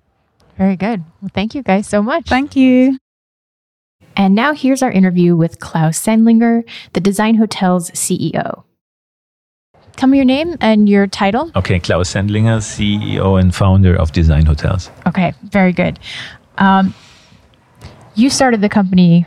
Very 0.57 0.76
good. 0.76 1.02
Well, 1.21 1.30
thank 1.35 1.54
you 1.57 1.62
guys 1.64 1.88
so 1.88 2.00
much. 2.00 2.28
Thank 2.28 2.54
you. 2.54 2.99
And 4.18 4.34
now 4.34 4.52
here's 4.52 4.82
our 4.82 4.90
interview 4.90 5.37
with 5.37 5.60
Claus 5.60 5.96
Sendlinger, 5.96 6.64
the 6.92 7.00
Design 7.00 7.37
Hotel's 7.37 7.92
CEO. 7.92 8.64
Tell 9.94 10.08
me 10.08 10.18
your 10.18 10.25
name 10.25 10.56
and 10.60 10.88
your 10.88 11.06
title. 11.06 11.52
Okay, 11.54 11.78
Claus 11.78 12.12
Sendlinger, 12.12 12.58
CEO 12.58 13.40
and 13.40 13.54
founder 13.54 13.94
of 13.94 14.10
Design 14.10 14.44
Hotels. 14.44 14.90
Okay, 15.06 15.32
very 15.44 15.72
good. 15.72 16.00
Um, 16.58 16.94
you 18.16 18.28
started 18.28 18.60
the 18.60 18.68
company 18.68 19.22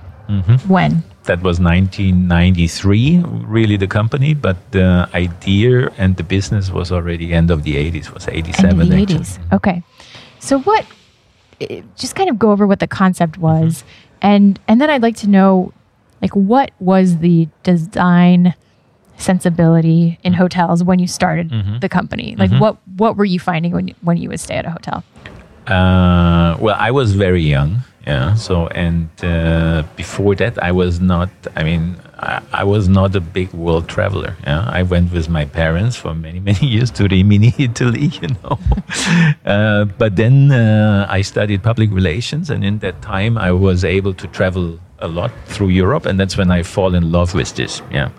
when? 0.68 1.04
That 1.24 1.42
was 1.42 1.60
1993, 1.60 3.24
really 3.46 3.78
the 3.78 3.88
company, 3.88 4.34
but 4.34 4.58
the 4.72 5.08
idea 5.14 5.90
and 5.98 6.18
the 6.18 6.24
business 6.24 6.70
was 6.70 6.92
already 6.92 7.32
end 7.32 7.50
of 7.52 7.64
the 7.64 7.76
80s, 7.76 8.14
was 8.14 8.28
87. 8.28 8.66
End 8.70 8.82
of 8.82 8.90
the 8.90 9.02
actually. 9.02 9.20
80s. 9.20 9.54
Okay. 9.54 9.84
So 10.40 10.60
what, 10.60 10.86
just 11.98 12.16
kind 12.16 12.30
of 12.30 12.38
go 12.40 12.52
over 12.52 12.66
what 12.68 12.80
the 12.80 12.88
concept 12.88 13.38
was. 13.38 13.84
And, 14.22 14.60
and 14.68 14.80
then 14.80 14.90
I'd 14.90 15.02
like 15.02 15.16
to 15.18 15.28
know, 15.30 15.74
like, 16.22 16.36
what 16.36 16.72
was 16.80 17.18
the 17.18 17.48
design 17.64 18.54
sensibility 19.18 20.20
in 20.24 20.34
hotels 20.34 20.84
when 20.84 21.00
you 21.00 21.08
started 21.08 21.52
the 21.82 21.90
company? 21.90 22.36
Like, 22.38 22.52
what, 22.60 22.78
what 22.98 23.18
were 23.18 23.26
you 23.26 23.40
finding 23.40 23.72
when, 23.72 23.88
you- 23.90 23.96
when 24.02 24.18
you 24.18 24.30
would 24.30 24.40
stay 24.40 24.56
at 24.56 24.66
a 24.66 24.72
hotel? 24.72 25.04
Uh, 25.68 26.58
well, 26.60 26.76
I 26.80 26.92
was 26.92 27.14
very 27.14 27.42
young, 27.44 27.82
yeah. 28.06 28.34
So, 28.36 28.68
and 28.68 29.10
uh, 29.24 29.84
before 29.96 30.36
that, 30.36 30.62
I 30.62 30.72
was 30.72 31.00
not. 31.00 31.30
I 31.56 31.64
mean, 31.64 31.98
I, 32.18 32.42
I 32.52 32.64
was 32.64 32.88
not 32.88 33.16
a 33.16 33.22
big 33.22 33.54
world 33.54 33.88
traveler. 33.88 34.36
Yeah, 34.44 34.66
I 34.68 34.84
went 34.84 35.12
with 35.12 35.30
my 35.30 35.46
parents 35.46 35.96
for 35.96 36.14
many, 36.14 36.40
many 36.52 36.66
years 36.66 36.92
to 36.92 37.08
Rimini, 37.08 37.54
Italy. 37.60 38.12
You 38.22 38.30
know, 38.44 38.60
uh, 39.46 39.86
but 39.86 40.16
then 40.16 40.52
uh, 40.52 41.06
I 41.10 41.22
studied 41.22 41.64
public 41.64 41.92
relations, 41.92 42.50
and 42.50 42.64
in 42.64 42.80
that 42.80 43.02
time, 43.02 43.38
I 43.38 43.52
was 43.52 43.86
able 43.86 44.14
to 44.16 44.28
travel 44.28 44.80
a 45.00 45.08
lot 45.08 45.32
through 45.46 45.70
Europe, 45.70 46.06
and 46.06 46.20
that's 46.20 46.38
when 46.38 46.52
I 46.52 46.64
fall 46.64 46.96
in 46.96 47.12
love 47.12 47.34
with 47.34 47.56
this. 47.56 47.82
Yeah 47.92 48.10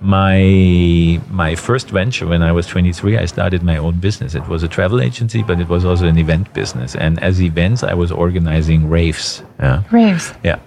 my 0.00 1.20
my 1.30 1.54
first 1.54 1.90
venture 1.90 2.26
when 2.26 2.42
I 2.42 2.52
was 2.52 2.66
23, 2.66 3.18
I 3.18 3.26
started 3.26 3.62
my 3.62 3.76
own 3.76 3.98
business. 4.00 4.34
It 4.34 4.46
was 4.48 4.62
a 4.62 4.68
travel 4.68 5.00
agency, 5.00 5.42
but 5.42 5.60
it 5.60 5.68
was 5.68 5.84
also 5.84 6.06
an 6.06 6.18
event 6.18 6.52
business. 6.54 6.94
And 6.94 7.22
as 7.22 7.40
events, 7.42 7.82
I 7.82 7.94
was 7.94 8.10
organizing 8.12 8.88
raves. 8.88 9.42
Yeah, 9.58 9.82
Raves. 9.90 10.32
yeah. 10.44 10.58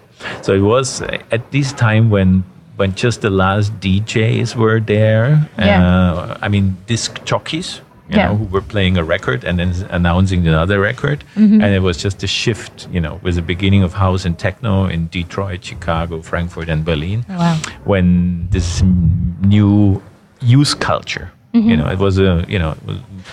So 0.42 0.54
it 0.54 0.62
was 0.62 1.02
at 1.32 1.52
this 1.52 1.72
time 1.74 2.10
when 2.10 2.44
when 2.76 2.94
just 2.96 3.22
the 3.22 3.30
last 3.30 3.72
DJs 3.80 4.56
were 4.56 4.80
there. 4.80 5.50
Yeah. 5.58 5.86
Uh, 5.86 6.38
I 6.42 6.48
mean, 6.50 6.78
disc 6.88 7.24
jockeys. 7.26 7.82
You 8.12 8.18
Yeah. 8.18 8.27
know, 8.27 8.36
who 8.38 8.46
were 8.46 8.62
playing 8.62 8.98
a 8.98 9.03
record 9.03 9.46
and 9.46 9.58
then 9.60 9.72
announcing 9.89 10.46
another 10.48 10.80
record, 10.82 11.24
Mm-hmm. 11.38 11.62
and 11.62 11.74
it 11.74 11.82
was 11.82 11.96
just 12.06 12.24
a 12.24 12.27
shift. 12.27 12.88
You 12.91 13.00
know, 13.00 13.20
with 13.24 13.36
the 13.36 13.41
beginning 13.41 13.84
of 13.84 13.94
house 13.94 14.25
and 14.25 14.38
techno 14.38 14.86
in 14.86 15.08
Detroit, 15.08 15.63
Chicago, 15.63 16.22
Frankfurt, 16.22 16.68
and 16.70 16.84
Berlin 16.84 17.24
Oh, 17.30 17.38
wow. 17.38 17.58
when 17.86 18.48
this 18.51 18.82
m- 18.82 19.36
new 19.41 20.01
youth 20.41 20.80
culture 20.80 21.27
Mm-hmm. 21.53 21.70
you 21.70 21.75
know 21.77 21.88
it 21.96 22.00
was 22.00 22.18
a 22.18 22.46
you 22.48 22.58
know 22.58 22.74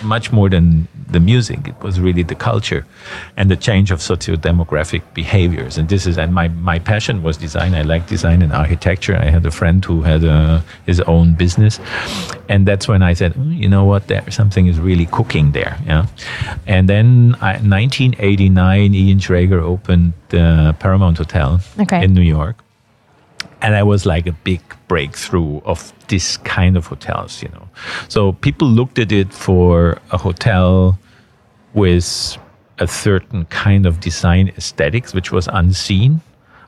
much 0.03 0.31
more 0.33 0.49
than 0.49 0.87
the 1.11 1.19
music. 1.19 1.67
It 1.67 1.79
was 1.81 1.99
really 1.99 2.23
the 2.23 2.35
culture 2.35 2.85
and 3.37 3.49
the 3.49 3.55
change 3.55 3.91
of 3.91 4.01
socio-demographic 4.01 5.01
behaviors. 5.13 5.77
And 5.77 5.89
this 5.89 6.05
is 6.05 6.17
and 6.17 6.33
my 6.33 6.47
my 6.49 6.79
passion 6.79 7.23
was 7.23 7.37
design. 7.37 7.73
I 7.75 7.81
like 7.81 8.07
design 8.07 8.41
and 8.41 8.51
architecture. 8.53 9.15
I 9.17 9.29
had 9.29 9.45
a 9.45 9.51
friend 9.51 9.83
who 9.85 10.01
had 10.03 10.23
uh 10.23 10.61
his 10.85 10.99
own 11.01 11.33
business. 11.35 11.79
And 12.49 12.67
that's 12.67 12.87
when 12.87 13.01
i 13.03 13.13
said 13.15 13.33
"Mm, 13.33 13.57
you 13.57 13.69
know 13.69 13.85
what? 13.85 14.07
There 14.07 14.23
something 14.31 14.67
is 14.67 14.77
really 14.79 15.05
cooking 15.07 15.51
there. 15.51 15.77
Yeah. 15.85 16.05
And 16.67 16.87
then 16.89 17.35
I, 17.41 17.53
1989 17.57 18.93
ian 18.93 19.19
schrager 19.19 19.61
opened 19.61 20.13
the 20.29 20.75
paramount 20.79 21.17
hotel 21.17 21.59
Okay. 21.79 22.03
in 22.03 22.13
new 22.13 22.21
york. 22.37 22.55
And 23.61 23.75
I 23.75 23.83
was 23.83 24.05
like 24.05 24.25
a 24.27 24.35
big 24.43 24.61
breakthrough 24.89 25.61
of 25.63 25.93
this 26.09 26.35
kind 26.37 26.75
of 26.75 26.87
hotels 26.87 27.41
you 27.41 27.49
know. 27.49 27.69
So 28.09 28.33
people 28.33 28.67
looked 28.67 28.99
at 28.99 29.11
it 29.13 29.31
for 29.31 29.99
a 30.11 30.17
hotel 30.17 30.99
with 31.73 32.37
a 32.79 32.87
certain 32.87 33.45
kind 33.45 33.85
of 33.85 34.01
design 34.01 34.49
aesthetics 34.57 35.13
which 35.13 35.31
was 35.31 35.47
unseen. 35.53 36.21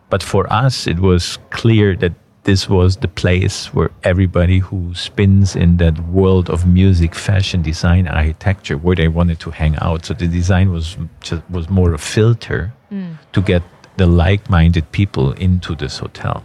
But 0.10 0.24
for 0.24 0.44
us 0.54 0.88
it 0.88 1.00
was 1.00 1.38
clear 1.50 1.96
that 1.98 2.14
this 2.44 2.68
was 2.70 2.98
the 2.98 3.08
place 3.08 3.74
where 3.74 3.92
everybody 4.04 4.60
who 4.60 4.96
spins 4.96 5.56
in 5.56 5.78
that 5.78 6.00
world 6.08 6.50
of 6.50 6.66
music 6.66 7.14
fashion 7.14 7.62
design 7.62 8.08
architecture 8.08 8.78
where 8.78 8.96
they 8.96 9.08
wanted 9.08 9.40
to 9.42 9.52
hang 9.52 9.76
out. 9.82 10.06
So 10.06 10.14
the 10.14 10.28
design 10.28 10.72
was 10.72 10.98
just 11.22 11.44
was 11.50 11.70
more 11.70 11.94
a 11.94 12.00
filter 12.00 12.74
mm. 12.92 13.18
to 13.34 13.42
get 13.42 13.64
the 13.98 14.08
like-minded 14.08 14.92
people 14.92 15.34
into 15.34 15.76
this 15.76 16.00
hotel 16.00 16.44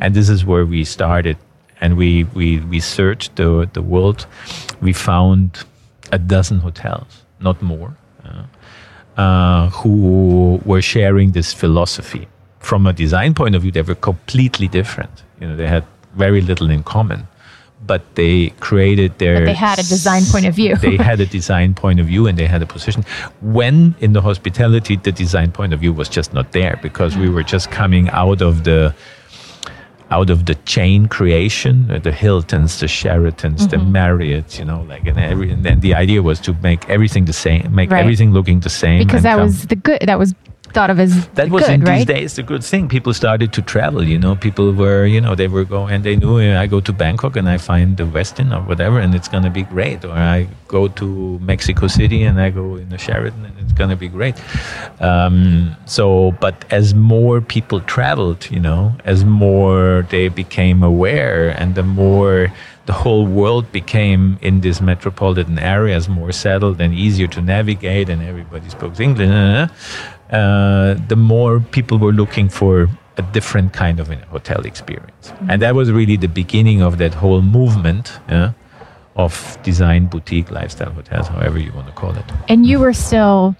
and 0.00 0.14
this 0.14 0.28
is 0.28 0.44
where 0.44 0.64
we 0.64 0.84
started. 0.84 1.36
And 1.80 1.96
we 1.96 2.24
we 2.34 2.60
we 2.60 2.80
searched 2.80 3.36
the 3.36 3.68
the 3.72 3.82
world. 3.82 4.26
We 4.80 4.92
found 4.92 5.64
a 6.12 6.18
dozen 6.18 6.58
hotels 6.60 7.24
not 7.40 7.60
more 7.60 7.96
uh, 8.24 9.20
uh, 9.20 9.70
who 9.70 10.60
were 10.64 10.82
sharing 10.82 11.32
this 11.32 11.52
philosophy. 11.52 12.28
From 12.60 12.86
a 12.86 12.92
design 12.92 13.34
point 13.34 13.54
of 13.54 13.62
view 13.62 13.70
they 13.70 13.82
were 13.82 13.94
completely 13.94 14.68
different. 14.68 15.22
You 15.40 15.48
know 15.48 15.56
they 15.56 15.68
had 15.68 15.84
very 16.16 16.40
little 16.40 16.70
in 16.70 16.82
common. 16.82 17.28
But 17.86 18.02
they 18.16 18.50
created 18.58 19.18
their 19.18 19.36
But 19.36 19.44
they 19.44 19.52
had 19.52 19.78
a 19.78 19.84
design 19.84 20.22
point 20.24 20.46
of 20.46 20.54
view. 20.54 20.74
they 20.88 20.96
had 20.96 21.20
a 21.20 21.26
design 21.26 21.74
point 21.74 22.00
of 22.00 22.06
view 22.06 22.26
and 22.26 22.36
they 22.36 22.46
had 22.46 22.60
a 22.62 22.66
position. 22.66 23.04
When 23.42 23.94
in 24.00 24.12
the 24.12 24.22
hospitality, 24.22 24.96
the 24.96 25.12
design 25.12 25.52
point 25.52 25.72
of 25.72 25.80
view 25.80 25.92
was 25.92 26.08
just 26.08 26.34
not 26.34 26.50
there 26.50 26.80
because 26.82 27.16
we 27.16 27.28
were 27.28 27.44
just 27.44 27.70
coming 27.70 28.08
out 28.08 28.42
of 28.42 28.64
the 28.64 28.92
out 30.10 30.30
of 30.30 30.46
the 30.46 30.54
chain 30.66 31.06
creation, 31.06 31.90
uh, 31.90 31.98
the 31.98 32.12
Hiltons, 32.12 32.78
the 32.80 32.86
Sheratons, 32.86 33.68
the 33.70 33.76
Mm-hmm. 33.76 33.96
Marriotts, 33.96 34.58
you 34.58 34.64
know, 34.64 34.82
like 34.88 35.04
and 35.06 35.18
every 35.18 35.50
and 35.50 35.64
then 35.64 35.80
the 35.80 35.94
idea 35.94 36.22
was 36.22 36.38
to 36.40 36.54
make 36.62 36.88
everything 36.88 37.24
the 37.24 37.32
same, 37.32 37.74
make 37.74 37.90
Right. 37.90 38.00
everything 38.04 38.32
looking 38.32 38.60
the 38.60 38.70
same. 38.70 38.98
because 39.06 39.22
that 39.24 39.36
come- 39.36 39.46
was 39.46 39.66
the 39.66 39.76
good, 39.76 39.98
that 40.06 40.18
was 40.18 40.34
thought 40.72 40.90
of 40.90 41.00
as 41.00 41.26
that 41.28 41.50
was 41.50 41.64
good, 41.64 41.74
in 41.74 41.80
right? 41.82 41.96
these 41.96 42.04
days 42.06 42.36
the 42.36 42.42
good 42.42 42.64
thing. 42.64 42.88
People 42.88 43.14
started 43.14 43.52
to 43.52 43.62
travel. 43.62 44.02
You 44.04 44.18
know, 44.18 44.36
people 44.36 44.72
were 44.72 45.06
you 45.06 45.20
know 45.20 45.34
they 45.34 45.48
were 45.48 45.64
going 45.64 45.94
and 45.94 46.04
they 46.04 46.16
knew 46.16 46.40
I 46.40 46.66
go 46.66 46.80
to 46.80 46.92
Bangkok 46.92 47.36
and 47.36 47.48
I 47.48 47.58
find 47.58 47.96
the 47.96 48.04
Westin 48.04 48.56
or 48.56 48.62
whatever 48.62 48.98
and 48.98 49.14
it's 49.14 49.28
gonna 49.28 49.50
be 49.50 49.62
great. 49.62 50.04
Or 50.04 50.12
I 50.12 50.48
go 50.68 50.88
to 50.88 51.38
Mexico 51.40 51.86
City 51.86 52.22
and 52.24 52.40
I 52.40 52.50
go 52.50 52.76
in 52.76 52.88
the 52.88 52.98
Sheraton 52.98 53.44
and 53.44 53.58
it's 53.60 53.72
gonna 53.72 53.96
be 53.96 54.08
great. 54.08 54.34
Um, 55.00 55.76
so, 55.86 56.32
but 56.40 56.64
as 56.72 56.94
more 56.94 57.40
people 57.40 57.80
traveled, 57.80 58.50
you 58.50 58.60
know, 58.60 58.92
as 59.04 59.24
more 59.24 60.06
they 60.10 60.28
became 60.28 60.82
aware 60.82 61.50
and 61.50 61.74
the 61.74 61.82
more 61.82 62.52
the 62.86 62.92
whole 62.92 63.26
world 63.26 63.70
became 63.72 64.38
in 64.40 64.60
these 64.60 64.80
metropolitan 64.80 65.58
areas 65.58 66.08
more 66.08 66.32
settled 66.32 66.80
and 66.80 66.94
easier 66.94 67.26
to 67.26 67.42
navigate 67.42 68.08
and 68.08 68.22
everybody 68.22 68.68
spoke 68.70 68.98
English, 69.00 69.28
uh, 69.28 69.68
uh, 70.30 70.94
the 71.08 71.16
more 71.16 71.60
people 71.60 71.98
were 71.98 72.12
looking 72.12 72.48
for 72.48 72.88
a 73.16 73.22
different 73.32 73.72
kind 73.72 73.98
of 73.98 74.08
hotel 74.08 74.60
experience. 74.66 75.32
And 75.48 75.62
that 75.62 75.74
was 75.74 75.90
really 75.90 76.16
the 76.16 76.28
beginning 76.28 76.82
of 76.82 76.98
that 76.98 77.14
whole 77.14 77.42
movement 77.42 78.20
yeah, 78.28 78.52
of 79.16 79.58
design 79.62 80.06
boutique 80.06 80.50
lifestyle 80.50 80.90
hotels, 80.90 81.28
however 81.28 81.58
you 81.58 81.72
want 81.72 81.86
to 81.86 81.92
call 81.92 82.14
it. 82.16 82.24
and 82.48 82.66
you 82.66 82.78
were 82.78 82.92
still 82.92 83.56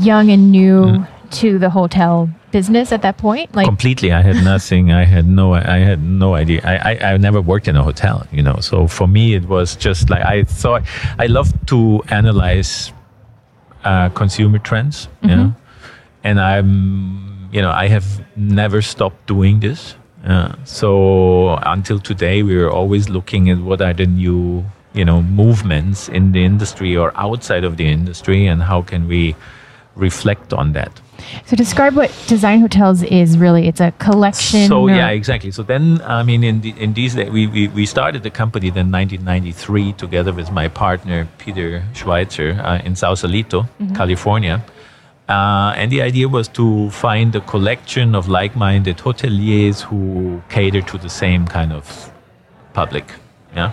young 0.00 0.30
and 0.30 0.50
new 0.52 1.06
to 1.32 1.58
the 1.58 1.70
hotel 1.70 2.28
business 2.52 2.92
at 2.92 3.02
that 3.02 3.16
point? 3.18 3.54
Like 3.54 3.66
completely. 3.66 4.12
I 4.12 4.22
had 4.22 4.36
nothing. 4.44 4.92
I 4.92 5.04
had 5.04 5.26
no 5.26 5.54
i 5.54 5.78
had 5.78 6.00
no 6.02 6.34
idea. 6.34 6.60
I, 6.64 6.92
I 6.92 7.12
i 7.12 7.16
never 7.16 7.40
worked 7.40 7.68
in 7.68 7.76
a 7.76 7.82
hotel 7.82 8.26
you 8.32 8.42
know. 8.42 8.56
So 8.60 8.86
for 8.86 9.06
me 9.08 9.34
it 9.34 9.44
was 9.48 9.76
just 9.76 10.10
like 10.10 10.22
i 10.24 10.44
thought 10.44 10.82
i 11.18 11.26
love 11.26 11.52
to 11.66 12.02
analyze 12.08 12.92
uh, 13.84 14.08
consumer 14.10 14.58
trends 14.58 15.08
you 15.22 15.28
Mm-hmm. 15.28 15.36
know. 15.38 15.54
And 16.24 16.40
i'm 16.40 17.48
you 17.52 17.60
know 17.62 17.70
i 17.70 17.86
have 17.88 18.06
never 18.36 18.80
stopped 18.82 19.26
doing 19.26 19.60
this 19.60 19.94
uh, 20.26 20.54
so 20.64 21.56
until 21.66 21.98
today 22.00 22.42
we 22.42 22.56
are 22.56 22.70
always 22.70 23.08
looking 23.10 23.50
at 23.50 23.58
what 23.58 23.80
are 23.82 23.92
the 23.92 24.06
new 24.06 24.64
you 24.94 25.04
know 25.04 25.20
movements 25.22 26.08
in 26.08 26.32
the 26.32 26.44
industry 26.44 26.96
or 26.96 27.12
outside 27.16 27.62
of 27.64 27.76
the 27.76 27.86
industry 27.86 28.46
and 28.46 28.62
how 28.62 28.80
can 28.82 29.06
we 29.06 29.36
reflect 29.96 30.52
on 30.52 30.72
that 30.72 31.00
so 31.46 31.56
describe 31.56 31.94
what 31.96 32.10
design 32.26 32.60
hotels 32.60 33.02
is 33.02 33.38
really. 33.38 33.66
It's 33.68 33.80
a 33.80 33.92
collection. 33.92 34.68
so 34.68 34.88
yeah, 34.88 35.08
exactly. 35.10 35.50
So 35.50 35.62
then, 35.62 36.00
I 36.02 36.22
mean, 36.22 36.44
in 36.44 36.60
the, 36.60 36.74
in 36.78 36.94
these 36.94 37.14
days, 37.14 37.30
we, 37.30 37.46
we 37.46 37.68
we 37.68 37.86
started 37.86 38.22
the 38.22 38.30
company 38.30 38.70
then 38.70 38.90
1993 38.90 39.92
together 39.94 40.32
with 40.32 40.50
my 40.50 40.68
partner 40.68 41.28
Peter 41.38 41.82
Schweitzer 41.94 42.52
uh, 42.62 42.78
in 42.84 42.96
Sausalito, 42.96 43.68
California. 43.94 44.64
Uh, 45.28 45.72
and 45.76 45.90
the 45.90 46.02
idea 46.02 46.28
was 46.28 46.48
to 46.48 46.90
find 46.90 47.34
a 47.34 47.40
collection 47.40 48.14
of 48.14 48.28
like-minded 48.28 48.98
hoteliers 48.98 49.80
who 49.80 50.42
cater 50.50 50.82
to 50.82 50.98
the 50.98 51.08
same 51.08 51.46
kind 51.46 51.72
of 51.72 52.12
public. 52.74 53.10
Yeah. 53.56 53.72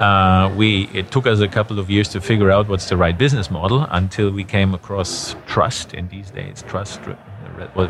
Uh, 0.00 0.50
we 0.56 0.88
it 0.94 1.10
took 1.10 1.26
us 1.26 1.40
a 1.40 1.48
couple 1.48 1.78
of 1.78 1.90
years 1.90 2.08
to 2.08 2.20
figure 2.20 2.50
out 2.50 2.68
what's 2.68 2.88
the 2.88 2.96
right 2.96 3.18
business 3.18 3.50
model 3.50 3.86
until 3.90 4.30
we 4.30 4.42
came 4.42 4.72
across 4.74 5.36
Trust. 5.46 5.92
In 5.92 6.08
these 6.08 6.30
days, 6.30 6.64
Trust 6.66 7.00
uh, 7.02 7.88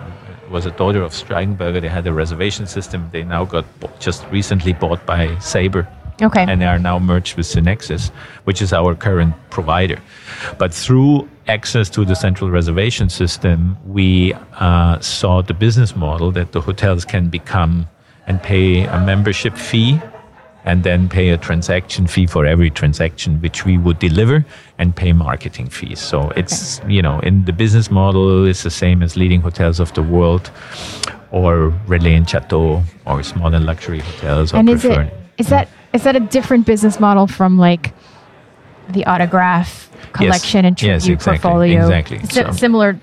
was, 0.51 0.67
a 0.67 0.73
daughter 0.73 1.03
of 1.03 1.13
Steigenberger. 1.13 1.81
They 1.81 1.89
had 1.89 2.07
a 2.09 2.13
reservation 2.13 2.67
system. 2.67 3.09
They 3.13 3.23
now 3.23 3.45
got 3.45 3.65
just 4.01 4.27
recently 4.33 4.73
bought 4.73 5.07
by 5.07 5.39
Sabre 5.39 5.87
Okay. 6.23 6.45
and 6.49 6.61
they 6.61 6.67
are 6.67 6.79
now 6.79 6.99
merged 6.99 7.37
with 7.37 7.47
SynXis, 7.47 8.11
which 8.45 8.61
is 8.61 8.73
our 8.73 8.95
current 8.95 9.35
provider. 9.51 9.99
But 10.59 10.75
through 10.75 11.29
access 11.49 11.89
to 11.91 12.05
the 12.05 12.15
central 12.15 12.51
reservation 12.51 13.09
system, 13.09 13.77
we 13.87 14.35
uh, 14.59 14.99
saw 15.01 15.43
the 15.43 15.55
business 15.55 15.97
model 15.97 16.31
that 16.33 16.53
the 16.53 16.61
hotels 16.61 17.05
can 17.05 17.29
become 17.29 17.89
and 18.27 18.43
pay 18.43 18.85
a 18.85 19.01
membership 19.01 19.57
fee 19.57 20.01
and 20.65 20.83
then 20.85 21.09
pay 21.09 21.31
a 21.31 21.37
transaction 21.39 22.07
fee 22.07 22.27
for 22.27 22.45
every 22.47 22.71
transaction 22.71 23.41
which 23.41 23.65
we 23.65 23.79
would 23.79 23.99
deliver 23.99 24.45
and 24.79 24.95
pay 24.95 25.13
marketing 25.13 25.69
fees. 25.71 25.99
So 26.01 26.31
it's, 26.37 26.81
you 26.87 27.01
know, 27.03 27.19
in 27.21 27.45
the 27.47 27.53
business 27.53 27.91
model, 27.91 28.47
it's 28.47 28.63
the 28.63 28.71
same 28.71 29.03
as 29.03 29.17
leading 29.17 29.41
hotels 29.41 29.81
of 29.81 29.93
the 29.95 30.03
world 30.03 30.51
or 31.31 31.73
Relais 31.87 32.17
and 32.17 32.29
Chateau 32.29 32.83
or 33.07 33.23
small 33.23 33.55
and 33.55 33.65
luxury 33.65 34.01
hotels. 34.01 34.53
or 34.53 34.57
and 34.59 34.69
is 34.69 34.81
preferred- 34.83 35.07
it 35.07 35.15
is 35.39 35.49
that 35.49 35.69
is 35.93 36.03
that 36.05 36.15
a 36.15 36.21
different 36.21 36.67
business 36.67 37.01
model 37.01 37.27
from 37.27 37.59
like 37.59 37.93
the 38.91 39.05
autograph 39.07 39.89
collection 40.13 40.65
and 40.65 40.81
Yes, 40.83 41.03
tribute 41.05 41.15
exactly, 41.15 41.39
portfolio? 41.51 41.81
exactly. 41.83 42.19
Si- 42.21 42.27
So- 42.43 42.51
similar. 42.53 42.99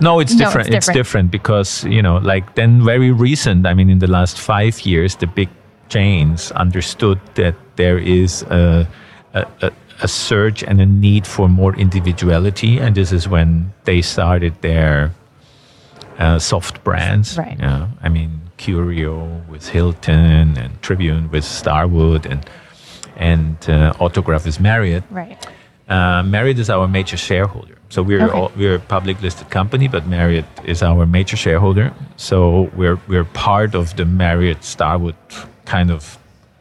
No, 0.00 0.20
it's 0.20 0.34
different. 0.34 0.68
it's 0.68 0.76
it's 0.76 0.86
different. 0.86 0.96
different. 0.96 1.30
because 1.30 1.84
you 1.84 2.00
know, 2.02 2.16
like 2.16 2.54
then 2.54 2.82
very 2.82 3.10
recent. 3.12 3.66
I 3.66 3.74
mean, 3.74 3.90
in 3.90 3.98
the 3.98 4.06
last 4.06 4.38
five 4.40 4.80
years, 4.86 5.16
the 5.16 5.26
big 5.26 5.48
chains 5.88 6.50
understood 6.52 7.18
that 7.34 7.54
there 7.76 7.98
is 7.98 8.42
a, 8.42 8.86
a, 9.34 9.46
a, 9.62 9.70
a 10.02 10.08
surge 10.08 10.62
and 10.62 10.80
a 10.80 10.86
need 10.86 11.26
for 11.26 11.48
more 11.48 11.74
individuality, 11.76 12.78
and 12.78 12.94
this 12.94 13.12
is 13.12 13.28
when 13.28 13.72
they 13.84 14.02
started 14.02 14.52
their 14.62 15.12
uh, 16.18 16.38
soft 16.38 16.82
brands. 16.84 17.36
Right. 17.38 17.58
Yeah, 17.58 17.88
I 18.02 18.08
mean, 18.08 18.40
Curio 18.56 19.42
with 19.48 19.68
Hilton 19.68 20.56
and 20.56 20.80
Tribute 20.82 21.30
with 21.30 21.44
Starwood 21.44 22.26
and 22.26 22.44
and 23.16 23.56
uh, 23.68 23.94
Autograph 24.00 24.46
is 24.46 24.60
Marriott. 24.60 25.04
Right. 25.10 25.38
Uh, 25.88 26.22
Marriott 26.22 26.58
is 26.58 26.68
our 26.68 26.86
major 26.88 27.16
shareholder. 27.16 27.74
So 27.88 28.02
we're 28.02 28.24
Okay. 28.24 28.36
all, 28.36 28.50
we're 28.56 28.74
a 28.74 28.80
public 28.80 29.22
listed 29.22 29.48
company, 29.50 29.88
but 29.88 30.06
Marriott 30.06 30.44
is 30.64 30.82
our 30.82 31.06
major 31.06 31.36
shareholder. 31.36 31.92
So 32.16 32.70
we're 32.76 32.98
we're 33.08 33.24
part 33.24 33.74
of 33.74 33.94
the 33.96 34.04
Marriott 34.04 34.64
Starwood 34.64 35.14
kind 35.66 35.90
of 35.90 36.18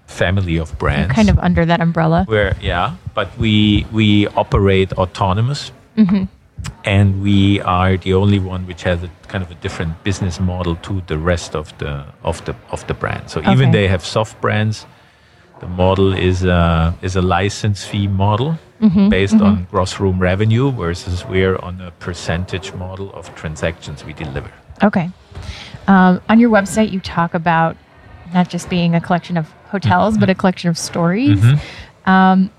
family 0.08 0.58
of 0.58 0.78
brands. 0.78 1.14
Kind 1.14 1.30
of 1.30 1.40
under 1.40 1.66
that 1.66 1.82
umbrella. 1.82 2.26
We're 2.28 2.56
yeah, 2.62 2.96
but 3.14 3.28
we 3.38 3.86
we 3.92 4.28
operate 4.28 4.94
autonomous, 4.94 5.72
mm-hmm. 5.98 6.26
and 6.84 7.22
we 7.24 7.62
are 7.62 7.98
the 7.98 8.14
only 8.14 8.40
one 8.40 8.68
which 8.68 8.84
has 8.84 9.04
a 9.04 9.10
kind 9.28 9.44
of 9.44 9.52
a 9.52 9.56
different 9.56 10.04
business 10.04 10.40
model 10.40 10.76
to 10.76 11.02
the 11.08 11.18
rest 11.18 11.56
of 11.56 11.76
the 11.78 12.06
of 12.24 12.44
the 12.46 12.56
of 12.70 12.86
the 12.88 12.94
brand. 12.94 13.30
So 13.30 13.42
even 13.52 13.72
they 13.72 13.88
have 13.88 14.04
soft 14.06 14.40
brands, 14.42 14.86
the 15.60 15.68
model 15.68 16.14
is 16.14 16.44
a 16.44 16.94
is 17.02 17.16
a 17.16 17.22
license 17.22 17.86
fee 17.86 18.08
model 18.08 18.58
mm-hmm. 18.82 19.10
based 19.10 19.36
mm-hmm. 19.36 19.46
on 19.46 19.68
gross 19.72 20.00
room 20.00 20.20
revenue, 20.20 20.72
versus 20.72 21.26
we're 21.26 21.58
on 21.58 21.82
a 21.82 21.92
percentage 21.92 22.74
model 22.74 23.12
of 23.14 23.34
transactions 23.36 24.06
we 24.06 24.14
deliver. 24.14 24.52
Okay. 24.84 25.10
Um, 25.88 26.20
on 26.30 26.40
your 26.40 26.50
website, 26.50 26.92
you 26.92 27.00
talk 27.00 27.34
about 27.34 27.78
not 28.36 28.50
just 28.50 28.70
being 28.70 28.94
a 28.94 29.02
collection 29.02 29.38
of 29.38 29.50
hotels, 29.72 30.18
but 30.20 30.30
a 30.30 30.36
collection 30.36 30.70
of 30.70 30.78
stories. 30.78 31.42
Um, 32.06 32.52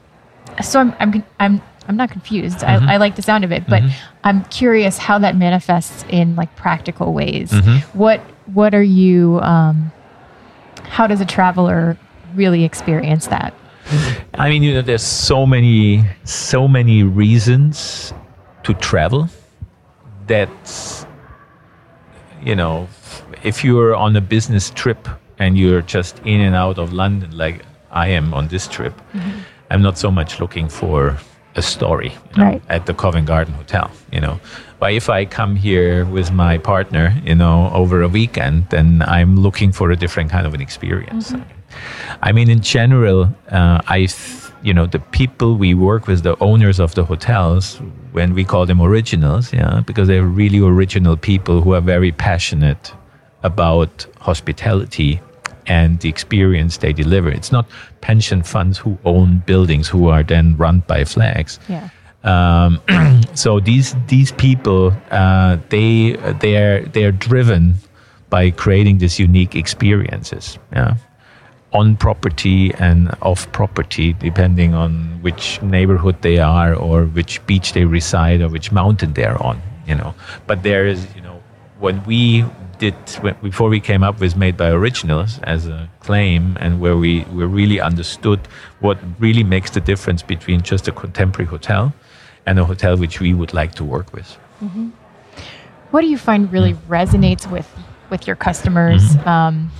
so 0.62 0.81
I'm, 0.81 0.95
I'm, 0.99 1.25
I'm, 1.39 1.62
I'm 1.87 1.97
not 1.97 2.11
confused. 2.11 2.65
I, 2.65 2.95
I 2.95 2.97
like 2.97 3.15
the 3.15 3.23
sound 3.23 3.45
of 3.45 3.53
it, 3.53 3.69
but 3.69 3.83
I'm 4.25 4.45
curious 4.47 4.99
how 4.99 5.19
that 5.21 5.37
manifests 5.37 6.05
in 6.09 6.35
like 6.35 6.57
practical 6.57 7.12
ways. 7.12 7.53
What, 7.93 8.21
what 8.47 8.75
are 8.75 8.83
you? 8.83 9.39
Um, 9.41 9.93
how 10.83 11.07
does 11.07 11.21
a 11.21 11.27
traveler 11.27 11.97
really 12.35 12.65
experience 12.65 13.29
that? 13.29 13.55
I 14.35 14.49
mean, 14.49 14.62
you 14.65 14.75
know, 14.75 14.83
there's 14.83 15.03
so 15.05 15.47
many, 15.47 16.05
so 16.25 16.67
many 16.67 17.03
reasons 17.05 18.12
to 18.65 18.75
travel 18.75 19.29
that, 20.27 20.49
you 22.43 22.57
know, 22.57 22.89
if 23.45 23.62
you're 23.65 23.95
on 23.95 24.17
a 24.17 24.21
business 24.21 24.71
trip 24.71 25.09
and 25.38 25.57
you're 25.59 25.83
just 25.83 26.18
in 26.25 26.40
and 26.40 26.55
out 26.55 26.79
of 26.79 26.92
London, 26.92 27.37
like 27.37 27.62
I 27.90 28.09
am 28.09 28.35
on 28.35 28.49
this 28.49 28.66
trip, 28.68 28.94
I'm 29.70 29.83
not 29.83 29.99
so 29.99 30.11
much 30.11 30.40
looking 30.40 30.68
for 30.68 31.16
a 31.57 31.62
story 31.62 32.12
you 32.33 32.37
know, 32.42 32.44
Right. 32.51 32.62
at 32.68 32.85
the 32.87 32.92
Covent 32.94 33.27
Garden 33.27 33.55
Hotel, 33.55 33.90
you 34.12 34.20
know. 34.20 34.38
But 34.79 34.92
if 34.92 35.09
I 35.09 35.25
come 35.25 35.57
here 35.57 36.05
with 36.05 36.31
my 36.31 36.59
partner, 36.59 37.14
you 37.25 37.35
know, 37.35 37.70
over 37.72 38.03
a 38.03 38.09
weekend, 38.09 38.66
then 38.68 39.03
I'm 39.07 39.37
looking 39.37 39.72
for 39.72 39.90
a 39.90 39.96
different 39.96 40.31
kind 40.31 40.46
of 40.46 40.53
an 40.55 40.61
experience. 40.61 41.33
I 42.22 42.33
mean, 42.33 42.51
in 42.51 42.61
general, 42.61 43.35
uh, 43.51 43.81
I, 43.88 44.01
th- 44.07 44.42
you 44.62 44.75
know, 44.75 44.87
the 44.87 44.99
people 44.99 45.57
we 45.57 45.72
work 45.75 46.07
with, 46.07 46.22
the 46.22 46.37
owners 46.40 46.79
of 46.79 46.94
the 46.94 47.05
hotels, 47.05 47.81
when 48.12 48.35
we 48.35 48.44
call 48.44 48.66
them 48.66 48.81
originals, 48.83 49.53
yeah, 49.53 49.81
because 49.87 50.09
they're 50.09 50.25
really 50.27 50.61
original 50.61 51.16
people 51.16 51.62
who 51.62 51.72
are 51.75 51.81
very 51.81 52.12
passionate 52.12 52.92
about 53.42 54.07
hospitality 54.20 55.20
and 55.66 56.01
the 56.01 56.09
experience 56.09 56.79
they 56.79 56.92
deliver. 56.92 57.29
It's 57.29 57.53
not 57.53 57.66
pension 58.01 58.42
funds 58.42 58.79
who 58.79 58.99
own 59.05 59.38
buildings 59.46 59.88
who 59.88 60.09
are 60.09 60.22
then 60.22 60.57
run 60.57 60.81
by 60.87 61.05
flags. 61.05 61.59
Yeah. 61.68 61.88
Um, 62.25 62.81
so 63.35 63.61
these 63.61 63.94
these 64.09 64.33
people 64.33 64.92
uh, 65.11 65.59
they 65.68 66.16
they 66.40 66.57
are 66.57 66.85
they 66.87 67.05
are 67.05 67.12
driven 67.12 67.75
by 68.31 68.51
creating 68.51 68.99
these 68.99 69.18
unique 69.18 69.55
experiences. 69.55 70.59
Yeah. 70.72 70.96
On 71.72 71.96
property 71.96 72.72
and 72.75 73.14
off 73.20 73.51
property, 73.53 74.14
depending 74.14 74.72
on 74.72 75.20
which 75.20 75.61
neighborhood 75.62 76.22
they 76.22 76.38
are, 76.38 76.75
or 76.75 77.05
which 77.05 77.44
beach 77.46 77.75
they 77.75 77.85
reside, 77.85 78.40
or 78.40 78.49
which 78.49 78.72
mountain 78.72 79.12
they're 79.12 79.40
on. 79.42 79.61
You 79.87 79.94
know, 79.94 80.14
but 80.46 80.62
there 80.62 80.87
is, 80.87 81.07
you 81.14 81.20
know, 81.20 81.42
when 81.79 82.03
we 82.05 82.44
did 82.79 82.95
before 83.43 83.69
we 83.69 83.81
came 83.81 84.03
up 84.03 84.21
with 84.21 84.37
Made 84.37 84.57
by 84.57 84.69
Originals 84.71 85.39
as 85.45 85.67
a 85.67 85.89
claim, 86.01 86.57
and 86.61 86.81
where 86.81 86.97
we 86.97 87.25
we 87.33 87.45
really 87.45 87.81
understood 87.81 88.41
what 88.81 88.99
really 89.19 89.45
makes 89.45 89.71
the 89.71 89.81
difference 89.81 90.23
between 90.23 90.61
just 90.62 90.89
a 90.89 90.93
contemporary 90.93 91.49
hotel 91.49 91.93
and 92.47 92.59
a 92.59 92.65
hotel 92.65 92.97
which 92.97 93.21
we 93.21 93.35
would 93.35 93.53
like 93.53 93.75
to 93.75 93.85
work 93.85 94.12
with. 94.12 94.39
What 95.91 96.01
do 96.01 96.07
you 96.09 96.19
find 96.19 96.53
really 96.53 96.75
resonates 96.89 97.51
with 97.51 97.69
with 98.11 98.27
your 98.27 98.37
customers? 98.37 99.17
Um, 99.27 99.71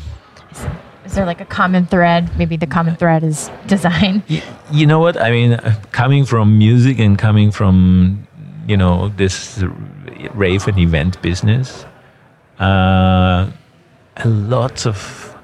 is, 0.51 0.67
is 1.07 1.15
there 1.15 1.27
like 1.27 1.41
a 1.41 1.45
common 1.45 1.87
thread? 1.87 2.37
Maybe 2.37 2.57
the 2.57 2.67
common 2.67 2.97
thread 2.97 3.23
is 3.23 3.51
design. 3.67 4.23
You 4.73 4.87
know 4.87 4.99
what 4.99 5.17
I 5.21 5.31
mean? 5.31 5.53
Uh, 5.53 5.81
Coming 5.93 6.25
from 6.25 6.59
music 6.59 6.99
and 6.99 7.19
coming 7.19 7.51
from 7.53 8.27
you 8.67 8.77
know 8.77 9.09
this 9.17 9.63
rave 10.35 10.67
and 10.67 10.79
event 10.79 11.21
business, 11.23 11.85
uh, 12.61 13.51
a 14.17 14.29
lot 14.29 14.87
of 14.87 15.37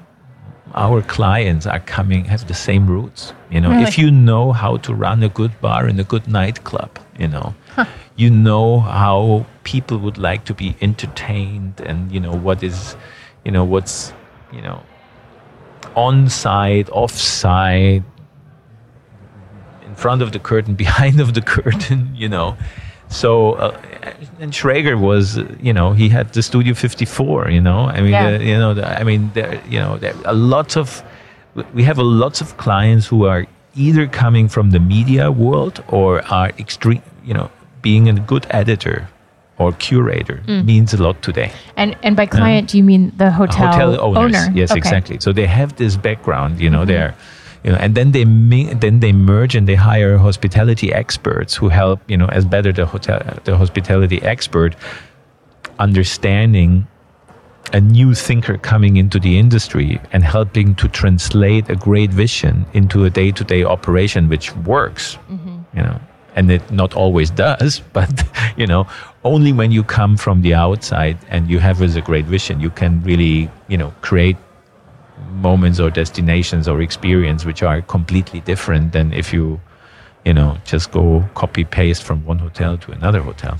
our 0.73 1.01
clients 1.03 1.67
are 1.67 1.79
coming 1.79 2.25
have 2.25 2.47
the 2.47 2.53
same 2.53 2.87
roots. 2.87 3.33
You 3.51 3.61
know, 3.61 3.69
Really? 3.69 3.83
if 3.83 3.97
you 3.97 4.09
know 4.09 4.51
how 4.51 4.77
to 4.77 4.93
run 4.93 5.21
a 5.23 5.29
good 5.29 5.51
bar 5.61 5.85
and 5.85 5.99
a 5.99 6.03
good 6.03 6.27
nightclub, 6.27 6.97
you 7.19 7.27
know, 7.27 7.53
you 8.15 8.29
know 8.31 8.79
how 8.79 9.45
people 9.63 9.97
would 9.99 10.17
like 10.17 10.45
to 10.45 10.53
be 10.53 10.75
entertained, 10.81 11.79
and 11.81 12.11
you 12.11 12.19
know 12.19 12.33
what 12.33 12.63
is, 12.63 12.95
you 13.45 13.51
know 13.51 13.63
what's, 13.63 14.13
you 14.51 14.61
know, 14.61 14.81
on 15.95 16.27
site, 16.29 16.89
off 16.89 17.11
site, 17.11 18.03
in 19.85 19.95
front 19.95 20.23
of 20.23 20.31
the 20.31 20.39
curtain, 20.39 20.73
behind 20.85 21.19
of 21.21 21.33
the 21.35 21.41
curtain, 21.41 22.11
you 22.15 22.27
know. 22.29 22.57
So, 23.13 23.53
uh, 23.53 23.79
and 24.39 24.51
Schrager 24.51 24.99
was, 24.99 25.37
you 25.61 25.73
know, 25.73 25.93
he 25.93 26.09
had 26.09 26.33
the 26.33 26.41
Studio 26.41 26.73
54, 26.73 27.49
you 27.49 27.61
know. 27.61 27.81
I 27.97 28.01
mean, 28.01 28.11
Yeah. 28.11 28.27
uh, 28.35 28.39
you 28.39 28.57
know, 28.57 28.73
the, 28.73 28.85
I 28.99 29.03
mean, 29.03 29.31
there, 29.33 29.61
you 29.69 29.79
know, 29.79 29.97
there 29.97 30.13
are 30.25 30.33
lots 30.33 30.75
of, 30.77 31.03
we 31.73 31.83
have 31.83 31.99
a 31.99 32.03
lots 32.03 32.41
of 32.41 32.57
clients 32.57 33.05
who 33.07 33.25
are 33.25 33.45
either 33.75 34.07
coming 34.07 34.49
from 34.49 34.71
the 34.71 34.79
media 34.79 35.31
world 35.31 35.83
or 35.87 36.21
are 36.33 36.49
extreme, 36.59 37.01
you 37.23 37.33
know, 37.33 37.49
being 37.81 38.09
a 38.09 38.13
good 38.13 38.45
editor 38.49 39.07
or 39.59 39.71
curator 39.73 40.41
means 40.47 40.93
a 40.93 40.97
lot 40.97 41.21
today 41.21 41.51
And 41.77 41.95
and 42.03 42.15
by 42.15 42.25
client, 42.25 42.69
do 42.71 42.77
you 42.77 42.83
mean 42.83 43.11
the 43.17 43.29
hotel, 43.31 43.67
hotel 43.71 44.01
owners. 44.01 44.35
owner? 44.35 44.51
Yes, 44.55 44.71
Okay. 44.71 44.77
exactly. 44.79 45.17
So 45.19 45.31
they 45.33 45.45
have 45.47 45.75
this 45.75 45.95
background, 45.95 46.59
you 46.59 46.69
know, 46.69 46.85
they're, 46.85 47.13
you 47.63 47.71
know, 47.71 47.77
and 47.77 47.95
then 47.95 48.11
they 48.11 48.23
then 48.25 48.99
they 48.99 49.13
merge 49.13 49.55
and 49.55 49.67
they 49.67 49.75
hire 49.75 50.17
hospitality 50.17 50.93
experts 50.93 51.55
who 51.55 51.69
help, 51.69 51.99
you 52.07 52.17
know, 52.17 52.27
as 52.27 52.45
better 52.45 52.73
the 52.73 52.85
hotel 52.85 53.21
the 53.45 53.57
hospitality 53.57 54.21
expert 54.21 54.75
understanding 55.79 56.87
a 57.71 57.79
new 57.79 58.13
thinker 58.13 58.57
coming 58.57 58.97
into 58.97 59.19
the 59.19 59.39
industry 59.39 59.99
and 60.11 60.23
helping 60.23 60.75
to 60.75 60.87
translate 60.89 61.69
a 61.69 61.75
great 61.75 62.11
vision 62.11 62.65
into 62.73 63.05
a 63.05 63.09
day-to-day 63.09 63.63
operation 63.63 64.29
which 64.29 64.55
works 64.57 65.17
mm-hmm. 65.29 65.57
you 65.75 65.83
know. 65.83 65.99
And 66.35 66.51
it 66.51 66.71
not 66.71 66.93
always 66.95 67.29
does 67.31 67.79
but 67.93 68.23
you 68.57 68.67
know 68.67 68.87
only 69.23 69.53
when 69.53 69.71
you 69.71 69.83
come 69.83 70.17
from 70.17 70.41
the 70.41 70.53
outside 70.53 71.17
and 71.29 71.49
you 71.49 71.59
have 71.59 71.81
as 71.81 71.95
a 71.95 72.01
great 72.01 72.25
vision 72.25 72.59
you 72.59 72.69
can 72.69 73.01
really 73.03 73.49
you 73.67 73.77
know 73.77 73.93
create 74.01 74.35
moments 75.33 75.79
or 75.79 75.89
destinations 75.89 76.67
or 76.67 76.81
experience 76.81 77.45
which 77.45 77.63
are 77.63 77.81
completely 77.81 78.39
different 78.41 78.91
than 78.93 79.13
if 79.13 79.33
you 79.33 79.59
you 80.25 80.33
know 80.33 80.57
just 80.65 80.91
go 80.91 81.23
copy 81.35 81.63
paste 81.63 82.03
from 82.03 82.23
one 82.25 82.39
hotel 82.39 82.77
to 82.77 82.91
another 82.91 83.21
hotel 83.21 83.57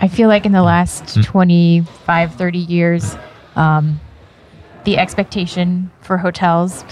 I 0.00 0.06
feel 0.08 0.28
like 0.28 0.46
in 0.46 0.52
the 0.52 0.62
last 0.62 1.14
Hmm. 1.16 1.22
25, 1.22 2.34
30 2.36 2.58
years, 2.58 3.16
um, 3.56 4.00
the 4.84 4.96
expectation 4.96 5.90
for 6.02 6.18
hotels, 6.18 6.84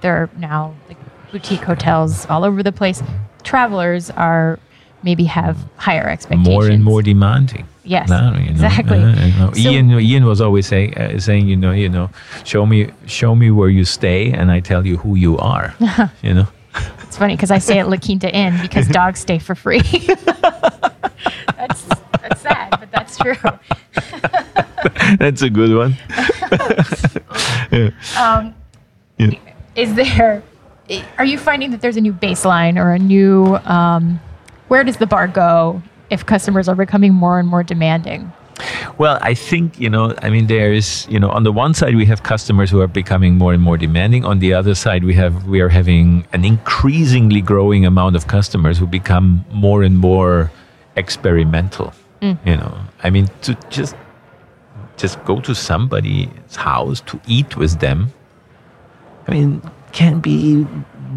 there 0.00 0.14
are 0.16 0.30
now 0.36 0.74
like 0.88 0.98
boutique 1.30 1.60
hotels 1.60 2.26
all 2.26 2.44
over 2.44 2.62
the 2.64 2.72
place. 2.72 3.00
Travelers 3.44 4.10
are 4.10 4.58
maybe 5.04 5.24
have 5.24 5.56
higher 5.76 6.08
expectations. 6.08 6.48
more 6.48 6.66
and 6.66 6.82
more 6.82 7.00
demanding 7.02 7.66
Yes, 7.84 8.08
No, 8.08 8.32
you 8.36 8.44
know, 8.44 8.50
exactly. 8.50 8.98
uh. 9.02 9.52
So- 9.54 9.58
Ian, 9.70 9.90
Ian 9.90 10.24
was 10.24 10.40
always 10.40 10.66
saying, 10.68 10.96
uh, 10.96 11.18
saying, 11.18 11.48
you 11.48 11.56
know, 11.56 11.72
you 11.72 11.88
know, 11.88 12.10
show 12.44 12.64
me, 12.64 12.90
show 13.06 13.34
me 13.34 13.50
where 13.50 13.68
you 13.68 13.84
stay, 13.84 14.30
and 14.32 14.52
I 14.52 14.60
tell 14.60 14.86
you 14.86 14.98
who 14.98 15.16
you 15.16 15.36
are. 15.38 15.74
you 16.22 16.32
know, 16.34 16.46
It's 17.02 17.16
funny 17.16 17.34
because 17.34 17.50
I 17.50 17.58
stay 17.58 17.80
at 17.80 17.88
La 17.88 17.96
Quinta 17.96 18.32
Inn 18.32 18.56
because 18.62 18.86
dogs 18.88 19.18
stay 19.20 19.38
for 19.40 19.54
free. 19.56 19.80
that's 21.56 21.84
that's 22.22 22.40
sad, 22.40 22.70
but 22.70 22.90
that's 22.92 23.16
true. 23.18 23.34
that's 25.18 25.42
a 25.42 25.50
good 25.50 25.74
one. 25.74 25.96
Um, 28.16 28.54
Yeah. 29.18 29.30
is 29.76 29.94
there? 29.94 30.42
Are 31.18 31.24
you 31.24 31.38
finding 31.38 31.70
that 31.72 31.80
there's 31.80 31.96
a 31.96 32.00
new 32.00 32.12
baseline 32.12 32.76
or 32.76 32.92
a 32.92 32.98
new? 32.98 33.56
Um, 33.64 34.20
where 34.68 34.84
does 34.84 34.96
the 34.96 35.06
bar 35.06 35.28
go 35.28 35.82
if 36.12 36.26
customers 36.26 36.68
are 36.68 36.76
becoming 36.76 37.14
more 37.14 37.40
and 37.40 37.48
more 37.48 37.62
demanding? 37.62 38.30
Well, 38.98 39.18
I 39.22 39.34
think, 39.34 39.80
you 39.80 39.88
know, 39.88 40.14
I 40.22 40.28
mean, 40.28 40.46
there 40.46 40.72
is, 40.72 41.06
you 41.08 41.18
know, 41.18 41.30
on 41.30 41.42
the 41.42 41.50
one 41.50 41.72
side, 41.72 41.96
we 41.96 42.04
have 42.04 42.22
customers 42.22 42.70
who 42.70 42.80
are 42.82 42.86
becoming 42.86 43.38
more 43.38 43.54
and 43.54 43.62
more 43.62 43.78
demanding. 43.78 44.24
On 44.24 44.38
the 44.38 44.52
other 44.52 44.74
side, 44.74 45.04
we 45.04 45.14
have, 45.14 45.48
we 45.48 45.60
are 45.62 45.70
having 45.70 46.26
an 46.32 46.44
increasingly 46.44 47.40
growing 47.40 47.86
amount 47.86 48.14
of 48.14 48.26
customers 48.26 48.78
who 48.78 48.86
become 48.86 49.44
more 49.50 49.82
and 49.82 49.98
more 49.98 50.52
experimental. 50.96 51.94
Mm. 52.20 52.38
You 52.44 52.56
know, 52.58 52.78
I 53.02 53.08
mean, 53.10 53.28
to 53.42 53.56
just, 53.70 53.96
just 54.98 55.24
go 55.24 55.40
to 55.40 55.54
somebody's 55.54 56.54
house 56.54 57.00
to 57.06 57.18
eat 57.26 57.56
with 57.56 57.80
them. 57.80 58.12
I 59.26 59.32
mean, 59.32 59.62
can 59.92 60.20
be 60.20 60.66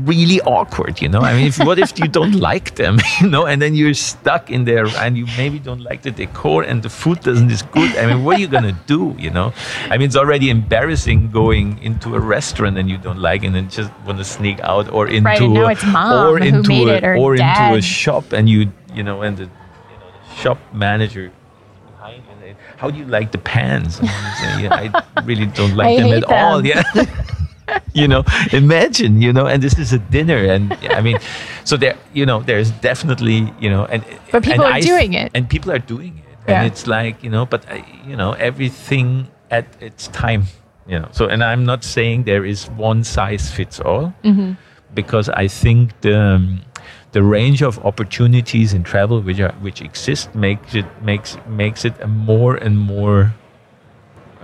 really 0.03 0.41
awkward, 0.41 1.01
you 1.01 1.07
know. 1.09 1.21
I 1.21 1.33
mean, 1.35 1.47
if, 1.47 1.57
what 1.59 1.79
if 1.79 1.97
you 1.99 2.07
don't 2.07 2.33
like 2.51 2.75
them, 2.75 2.97
you 3.21 3.29
know, 3.29 3.45
and 3.45 3.61
then 3.61 3.75
you're 3.75 3.93
stuck 3.93 4.49
in 4.51 4.65
there, 4.65 4.87
and 4.97 5.17
you 5.17 5.25
maybe 5.37 5.59
don't 5.59 5.81
like 5.81 6.01
the 6.01 6.11
decor, 6.11 6.63
and 6.63 6.83
the 6.83 6.89
food 6.89 7.21
doesn't 7.21 7.49
is 7.49 7.61
good. 7.61 7.95
I 7.97 8.05
mean, 8.07 8.23
what 8.23 8.37
are 8.37 8.39
you 8.41 8.47
gonna 8.47 8.77
do, 8.87 9.15
you 9.17 9.29
know? 9.29 9.53
I 9.89 9.97
mean, 9.97 10.07
it's 10.07 10.15
already 10.15 10.49
embarrassing 10.49 11.31
going 11.31 11.81
into 11.81 12.15
a 12.15 12.19
restaurant 12.19 12.77
and 12.77 12.89
you 12.89 12.97
don't 12.97 13.19
like, 13.19 13.43
it 13.43 13.47
and 13.47 13.55
then 13.55 13.69
just 13.69 13.91
want 14.05 14.17
to 14.17 14.23
sneak 14.25 14.59
out, 14.61 14.91
or 14.91 15.07
into 15.07 15.25
Right, 15.29 15.41
now 15.41 15.67
a- 15.67 15.71
it's 15.71 15.85
mom 15.85 16.27
or 16.27 16.39
who 16.39 16.45
into 16.45 16.69
made 16.69 16.87
a, 16.87 16.97
it, 16.97 17.17
or 17.17 17.35
into 17.35 17.73
a 17.75 17.81
shop, 17.81 18.33
and 18.33 18.49
you, 18.49 18.71
you 18.93 19.03
know, 19.03 19.21
and 19.21 19.37
the, 19.37 19.43
you 19.43 19.49
know, 19.99 20.09
the 20.29 20.35
shop 20.41 20.57
manager. 20.73 21.31
behind 21.87 22.17
you, 22.23 22.31
and 22.31 22.41
they, 22.41 22.55
How 22.77 22.89
do 22.91 22.97
you 22.97 23.05
like 23.05 23.31
the 23.31 23.37
pans? 23.37 23.99
You 24.01 24.69
I 24.69 25.03
really 25.23 25.45
don't 25.47 25.75
like 25.75 25.97
I 25.99 26.01
them 26.01 26.13
at 26.13 26.23
all. 26.25 26.65
Yeah. 26.65 26.83
you 27.93 28.07
know 28.07 28.23
imagine 28.51 29.21
you 29.21 29.31
know 29.33 29.45
and 29.45 29.61
this 29.63 29.77
is 29.79 29.93
a 29.93 29.99
dinner 29.99 30.37
and 30.53 30.73
i 30.91 31.01
mean 31.01 31.17
so 31.63 31.77
there 31.77 31.95
you 32.13 32.25
know 32.25 32.41
there's 32.41 32.71
definitely 32.81 33.53
you 33.59 33.69
know 33.69 33.85
and 33.85 34.03
But 34.31 34.43
people 34.43 34.65
and 34.65 34.73
are 34.73 34.77
I- 34.77 34.81
doing 34.81 35.13
it. 35.13 35.31
and 35.35 35.49
people 35.49 35.71
are 35.71 35.79
doing 35.79 36.13
it 36.17 36.23
Yeah. 36.47 36.61
and 36.61 36.67
it's 36.71 36.85
like 36.87 37.23
you 37.23 37.29
know 37.29 37.45
but 37.45 37.61
I, 37.69 37.83
you 38.09 38.15
know 38.15 38.33
everything 38.33 39.27
at 39.51 39.65
its 39.81 40.07
time 40.09 40.43
you 40.87 40.99
know 40.99 41.07
so 41.11 41.25
and 41.27 41.43
i'm 41.43 41.65
not 41.65 41.83
saying 41.83 42.23
there 42.25 42.45
is 42.45 42.69
one 42.77 43.03
size 43.03 43.49
fits 43.51 43.79
all 43.79 44.13
because 44.93 45.29
i 45.29 45.47
think 45.47 45.89
the 46.01 46.17
um, 46.19 46.61
the 47.11 47.21
range 47.23 47.61
of 47.63 47.79
opportunities 47.85 48.73
in 48.73 48.83
travel 48.83 49.21
which 49.21 49.39
are 49.39 49.53
which 49.61 49.81
exist 49.81 50.35
makes 50.35 50.75
it 50.75 50.85
makes 51.01 51.37
makes 51.47 51.85
it 51.85 51.93
a 52.01 52.07
more 52.07 52.55
and 52.65 52.77
more 52.77 53.33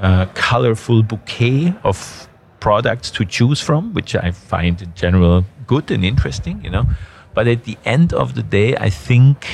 uh, 0.01 0.25
colorful 0.33 1.03
bouquet 1.03 1.73
of 1.83 2.27
products 2.61 3.11
to 3.11 3.25
choose 3.25 3.59
from, 3.59 3.93
which 3.93 4.15
I 4.15 4.31
find 4.31 4.81
in 4.81 4.93
general 4.95 5.43
good 5.67 5.91
and 5.91 6.05
interesting, 6.05 6.63
you 6.63 6.69
know. 6.69 6.85
But 7.33 7.47
at 7.47 7.65
the 7.65 7.77
end 7.83 8.13
of 8.13 8.35
the 8.35 8.43
day, 8.43 8.77
I 8.77 8.89
think 8.89 9.47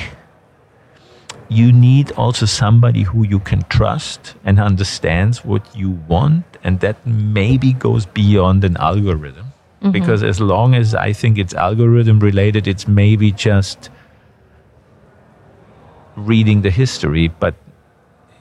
you 1.48 1.72
need 1.72 2.12
also 2.12 2.46
somebody 2.46 3.02
who 3.02 3.24
you 3.24 3.40
can 3.40 3.62
trust 3.64 4.34
and 4.44 4.60
understands 4.60 5.44
what 5.44 5.64
you 5.74 5.90
want, 5.90 6.44
and 6.62 6.78
that 6.80 7.04
maybe 7.06 7.72
goes 7.72 8.06
beyond 8.06 8.62
an 8.64 8.76
algorithm. 8.76 9.46
Mm-hmm. 9.46 9.90
Because 9.92 10.22
as 10.22 10.40
long 10.40 10.74
as 10.74 10.94
I 10.94 11.12
think 11.12 11.38
it's 11.38 11.54
algorithm 11.54 12.20
related, 12.20 12.66
it's 12.68 12.86
maybe 12.86 13.32
just 13.32 13.90
reading 16.16 16.62
the 16.62 16.70
history, 16.70 17.28
but 17.28 17.54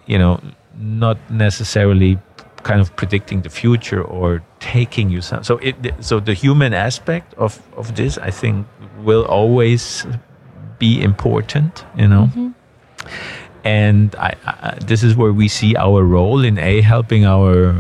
you 0.08 0.17
know, 0.17 0.41
not 0.77 1.17
necessarily 1.30 2.17
kind 2.63 2.82
of 2.82 2.96
predicting 2.96 3.41
the 3.41 3.50
future 3.50 4.04
or 4.04 4.43
taking 4.60 5.10
you 5.10 5.22
some. 5.22 5.43
So 5.43 5.58
it, 5.58 5.76
so 6.00 6.20
the 6.20 6.34
human 6.34 6.74
aspect 6.74 7.34
of 7.36 7.62
of 7.76 7.96
this, 7.96 8.17
I 8.17 8.32
think, 8.32 8.67
will 9.04 9.26
always 9.26 10.06
be 10.80 11.02
important. 11.02 11.86
You 11.96 12.08
know. 12.08 12.26
Mm-hmm. 12.26 12.50
And 13.63 14.15
I, 14.15 14.34
I, 14.46 14.78
this 14.86 15.04
is 15.04 15.15
where 15.17 15.34
we 15.34 15.50
see 15.50 15.76
our 15.76 16.04
role 16.04 16.46
in 16.46 16.58
a 16.58 16.80
helping 16.82 17.26
our 17.26 17.76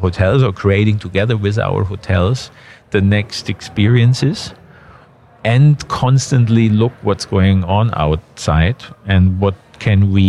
hotels 0.00 0.42
or 0.42 0.52
creating 0.52 0.98
together 0.98 1.36
with 1.36 1.58
our 1.58 1.82
hotels 1.84 2.50
the 2.90 3.00
next 3.00 3.48
experiences 3.48 4.54
and 5.44 5.88
constantly 5.88 6.68
look 6.68 6.92
what's 7.02 7.24
going 7.24 7.64
on 7.64 7.90
outside 7.94 8.76
and 9.06 9.40
what 9.40 9.54
can 9.84 10.00
we 10.16 10.28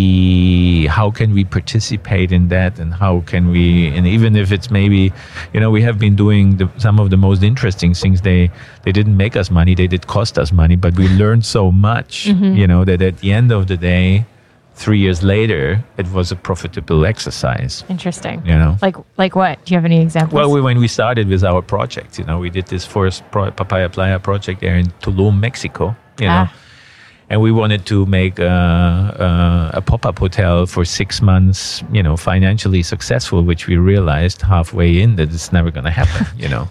how 0.97 1.07
can 1.19 1.29
we 1.37 1.43
participate 1.57 2.29
in 2.37 2.43
that 2.55 2.73
and 2.81 2.89
how 3.03 3.13
can 3.31 3.43
we 3.55 3.63
and 3.95 4.03
even 4.15 4.31
if 4.43 4.47
it's 4.55 4.69
maybe 4.79 5.01
you 5.53 5.59
know 5.61 5.69
we 5.77 5.81
have 5.87 5.97
been 6.05 6.15
doing 6.25 6.45
the, 6.59 6.67
some 6.85 6.97
of 7.03 7.07
the 7.13 7.17
most 7.27 7.41
interesting 7.51 7.93
things 8.01 8.17
they 8.29 8.41
they 8.83 8.91
didn't 8.99 9.17
make 9.25 9.35
us 9.41 9.47
money 9.59 9.73
they 9.81 9.87
did 9.95 10.03
cost 10.07 10.33
us 10.43 10.49
money 10.51 10.75
but 10.85 10.91
we 11.01 11.05
learned 11.23 11.45
so 11.45 11.63
much 11.89 12.11
you 12.61 12.67
know 12.71 12.81
that 12.89 12.99
at 13.09 13.15
the 13.23 13.29
end 13.39 13.51
of 13.57 13.61
the 13.71 13.77
day 13.77 14.25
three 14.83 14.97
years 15.05 15.19
later 15.35 15.63
it 16.01 16.07
was 16.17 16.31
a 16.31 16.35
profitable 16.49 17.05
exercise 17.13 17.73
Interesting. 17.95 18.37
you 18.51 18.57
know 18.63 18.73
Like 18.81 18.97
like 19.23 19.33
what? 19.41 19.55
Do 19.65 19.67
you 19.73 19.77
have 19.79 19.85
any 19.93 20.01
examples? 20.07 20.33
well, 20.39 20.49
we, 20.55 20.59
when 20.69 20.79
we 20.85 20.87
started 20.99 21.25
with 21.33 21.43
our 21.51 21.61
project, 21.61 22.17
you 22.19 22.25
know, 22.27 22.37
we 22.45 22.49
did 22.57 22.65
this 22.73 22.83
first 22.95 23.17
pro- 23.33 23.51
papaya 23.59 23.87
playa 23.95 24.17
project 24.29 24.57
there 24.65 24.77
in 24.83 24.87
Tulum, 25.03 25.35
Mexico, 25.47 25.85
you 26.23 26.27
know, 26.33 26.45
Ah. 26.49 26.53
And 27.33 27.41
we 27.41 27.51
wanted 27.51 27.83
to 27.87 28.05
make 28.05 28.37
a, 28.37 28.45
a, 29.73 29.77
a 29.77 29.81
pop-up 29.81 30.19
hotel 30.19 30.67
for 30.67 30.85
six 30.85 31.19
months, 31.19 31.83
you 31.91 32.03
know, 32.03 32.15
financially 32.15 32.83
successful, 32.83 33.41
which 33.41 33.65
we 33.65 33.75
realized 33.75 34.43
halfway 34.43 35.01
in 35.01 35.15
that 35.15 35.33
it's 35.33 35.51
never 35.51 35.71
going 35.71 35.85
to 35.85 35.89
happen, 35.89 36.27
you 36.37 36.47
know. 36.47 36.69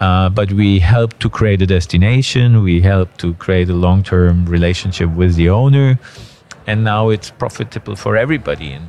Uh, 0.00 0.28
but 0.28 0.50
we 0.52 0.80
helped 0.80 1.20
to 1.20 1.30
create 1.30 1.62
a 1.62 1.66
destination. 1.66 2.64
We 2.64 2.80
helped 2.80 3.20
to 3.20 3.34
create 3.34 3.68
a 3.70 3.74
long-term 3.74 4.46
relationship 4.46 5.08
with 5.10 5.36
the 5.36 5.50
owner, 5.50 5.96
and 6.66 6.82
now 6.82 7.10
it's 7.10 7.30
profitable 7.30 7.94
for 7.94 8.16
everybody. 8.16 8.72
And 8.72 8.88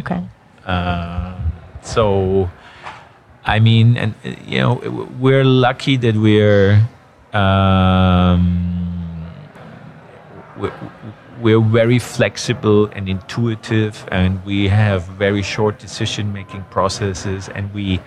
Okay. 0.00 0.22
uh, 0.64 1.34
so, 1.82 2.48
I 3.44 3.60
mean, 3.60 3.98
and 3.98 4.14
uh, 4.24 4.30
you 4.46 4.60
know, 4.60 4.74
we're 5.20 5.44
lucky 5.44 5.98
that 5.98 6.16
we're 6.16 6.80
um, 7.34 8.63
we're, 10.56 10.72
we're 11.40 11.60
very 11.60 11.98
flexible 11.98 12.86
and 12.86 13.08
intuitive, 13.08 14.06
and 14.10 14.44
we 14.44 14.68
have 14.68 15.04
very 15.04 15.42
short 15.42 15.78
decision-making 15.78 16.64
processes, 16.70 17.48
and 17.48 17.72
we. 17.74 18.00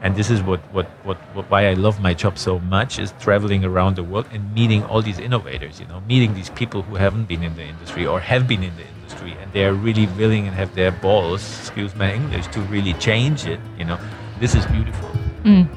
And 0.00 0.14
this 0.14 0.30
is 0.30 0.40
what, 0.44 0.60
what, 0.72 0.86
what, 1.02 1.16
what 1.34 1.50
why 1.50 1.66
I 1.66 1.74
love 1.74 2.00
my 2.00 2.14
job 2.14 2.38
so 2.38 2.60
much 2.60 3.00
is 3.00 3.12
traveling 3.18 3.64
around 3.64 3.96
the 3.96 4.04
world 4.04 4.26
and 4.30 4.54
meeting 4.54 4.84
all 4.84 5.02
these 5.02 5.18
innovators, 5.18 5.80
you 5.80 5.86
know, 5.86 6.00
meeting 6.02 6.34
these 6.34 6.50
people 6.50 6.82
who 6.82 6.94
haven't 6.94 7.24
been 7.24 7.42
in 7.42 7.56
the 7.56 7.64
industry 7.64 8.06
or 8.06 8.20
have 8.20 8.46
been 8.46 8.62
in 8.62 8.76
the 8.76 8.86
industry 8.86 9.32
and 9.40 9.52
they're 9.52 9.74
really 9.74 10.06
willing 10.16 10.46
and 10.46 10.54
have 10.54 10.72
their 10.76 10.92
balls, 10.92 11.42
excuse 11.58 11.96
my 11.96 12.14
English, 12.14 12.46
to 12.48 12.60
really 12.70 12.92
change 12.94 13.46
it, 13.46 13.58
you 13.76 13.84
know. 13.84 13.98
This 14.38 14.54
is 14.54 14.64
beautiful. 14.66 15.10
Mm. 15.42 15.68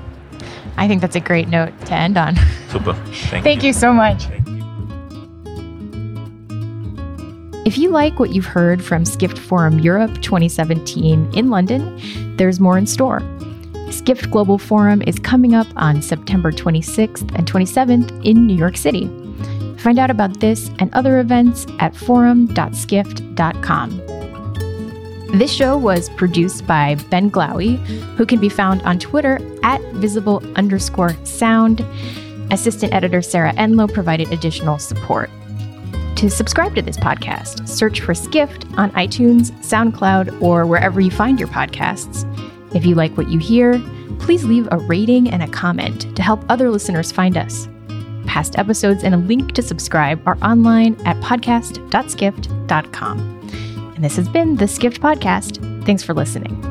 I 0.77 0.87
think 0.87 1.01
that's 1.01 1.15
a 1.15 1.19
great 1.19 1.47
note 1.47 1.73
to 1.87 1.93
end 1.93 2.15
on. 2.15 2.35
Super. 2.69 2.93
Thank, 3.31 3.43
Thank 3.43 3.63
you 3.63 3.73
so 3.73 3.91
much. 3.91 4.27
If 7.63 7.77
you 7.77 7.91
like 7.91 8.17
what 8.17 8.31
you've 8.31 8.45
heard 8.45 8.83
from 8.83 9.05
Skift 9.05 9.37
Forum 9.37 9.77
Europe 9.79 10.19
2017 10.21 11.31
in 11.35 11.51
London, 11.51 12.35
there's 12.37 12.59
more 12.59 12.75
in 12.75 12.87
store. 12.87 13.21
Skift 13.91 14.31
Global 14.31 14.57
Forum 14.57 15.03
is 15.03 15.19
coming 15.19 15.53
up 15.53 15.67
on 15.75 16.01
September 16.01 16.51
26th 16.51 17.21
and 17.35 17.45
27th 17.45 18.25
in 18.25 18.47
New 18.47 18.55
York 18.55 18.77
City. 18.77 19.05
Find 19.77 19.99
out 19.99 20.09
about 20.09 20.39
this 20.39 20.71
and 20.79 20.91
other 20.95 21.19
events 21.19 21.67
at 21.77 21.95
forum.skift.com. 21.95 23.89
This 25.37 25.53
show 25.53 25.77
was 25.77 26.09
produced 26.09 26.65
by 26.65 26.95
Ben 27.11 27.29
Glowy, 27.29 27.77
who 28.15 28.25
can 28.25 28.39
be 28.39 28.49
found 28.49 28.81
on 28.81 28.97
Twitter 28.97 29.37
at 29.61 29.81
visible 29.93 30.41
underscore 30.55 31.15
sound. 31.25 31.85
Assistant 32.49 32.91
editor 32.91 33.21
Sarah 33.21 33.53
Enlow 33.53 33.93
provided 33.93 34.33
additional 34.33 34.79
support. 34.79 35.29
To 36.21 36.29
subscribe 36.29 36.75
to 36.75 36.83
this 36.83 36.97
podcast, 36.97 37.67
search 37.67 38.01
for 38.01 38.13
Skift 38.13 38.67
on 38.77 38.91
iTunes, 38.91 39.49
SoundCloud, 39.63 40.39
or 40.39 40.67
wherever 40.67 41.01
you 41.01 41.09
find 41.09 41.39
your 41.39 41.49
podcasts. 41.49 42.27
If 42.75 42.85
you 42.85 42.93
like 42.93 43.17
what 43.17 43.31
you 43.31 43.39
hear, 43.39 43.81
please 44.19 44.43
leave 44.43 44.67
a 44.69 44.77
rating 44.77 45.31
and 45.31 45.41
a 45.41 45.47
comment 45.47 46.15
to 46.15 46.21
help 46.21 46.45
other 46.47 46.69
listeners 46.69 47.11
find 47.11 47.37
us. 47.37 47.67
Past 48.27 48.59
episodes 48.59 49.03
and 49.03 49.15
a 49.15 49.17
link 49.17 49.53
to 49.53 49.63
subscribe 49.63 50.21
are 50.27 50.37
online 50.43 50.93
at 51.07 51.17
podcast.skift.com. 51.23 53.19
And 53.95 54.03
this 54.03 54.15
has 54.15 54.29
been 54.29 54.57
the 54.57 54.67
Skift 54.67 55.01
Podcast. 55.01 55.85
Thanks 55.87 56.03
for 56.03 56.13
listening. 56.13 56.70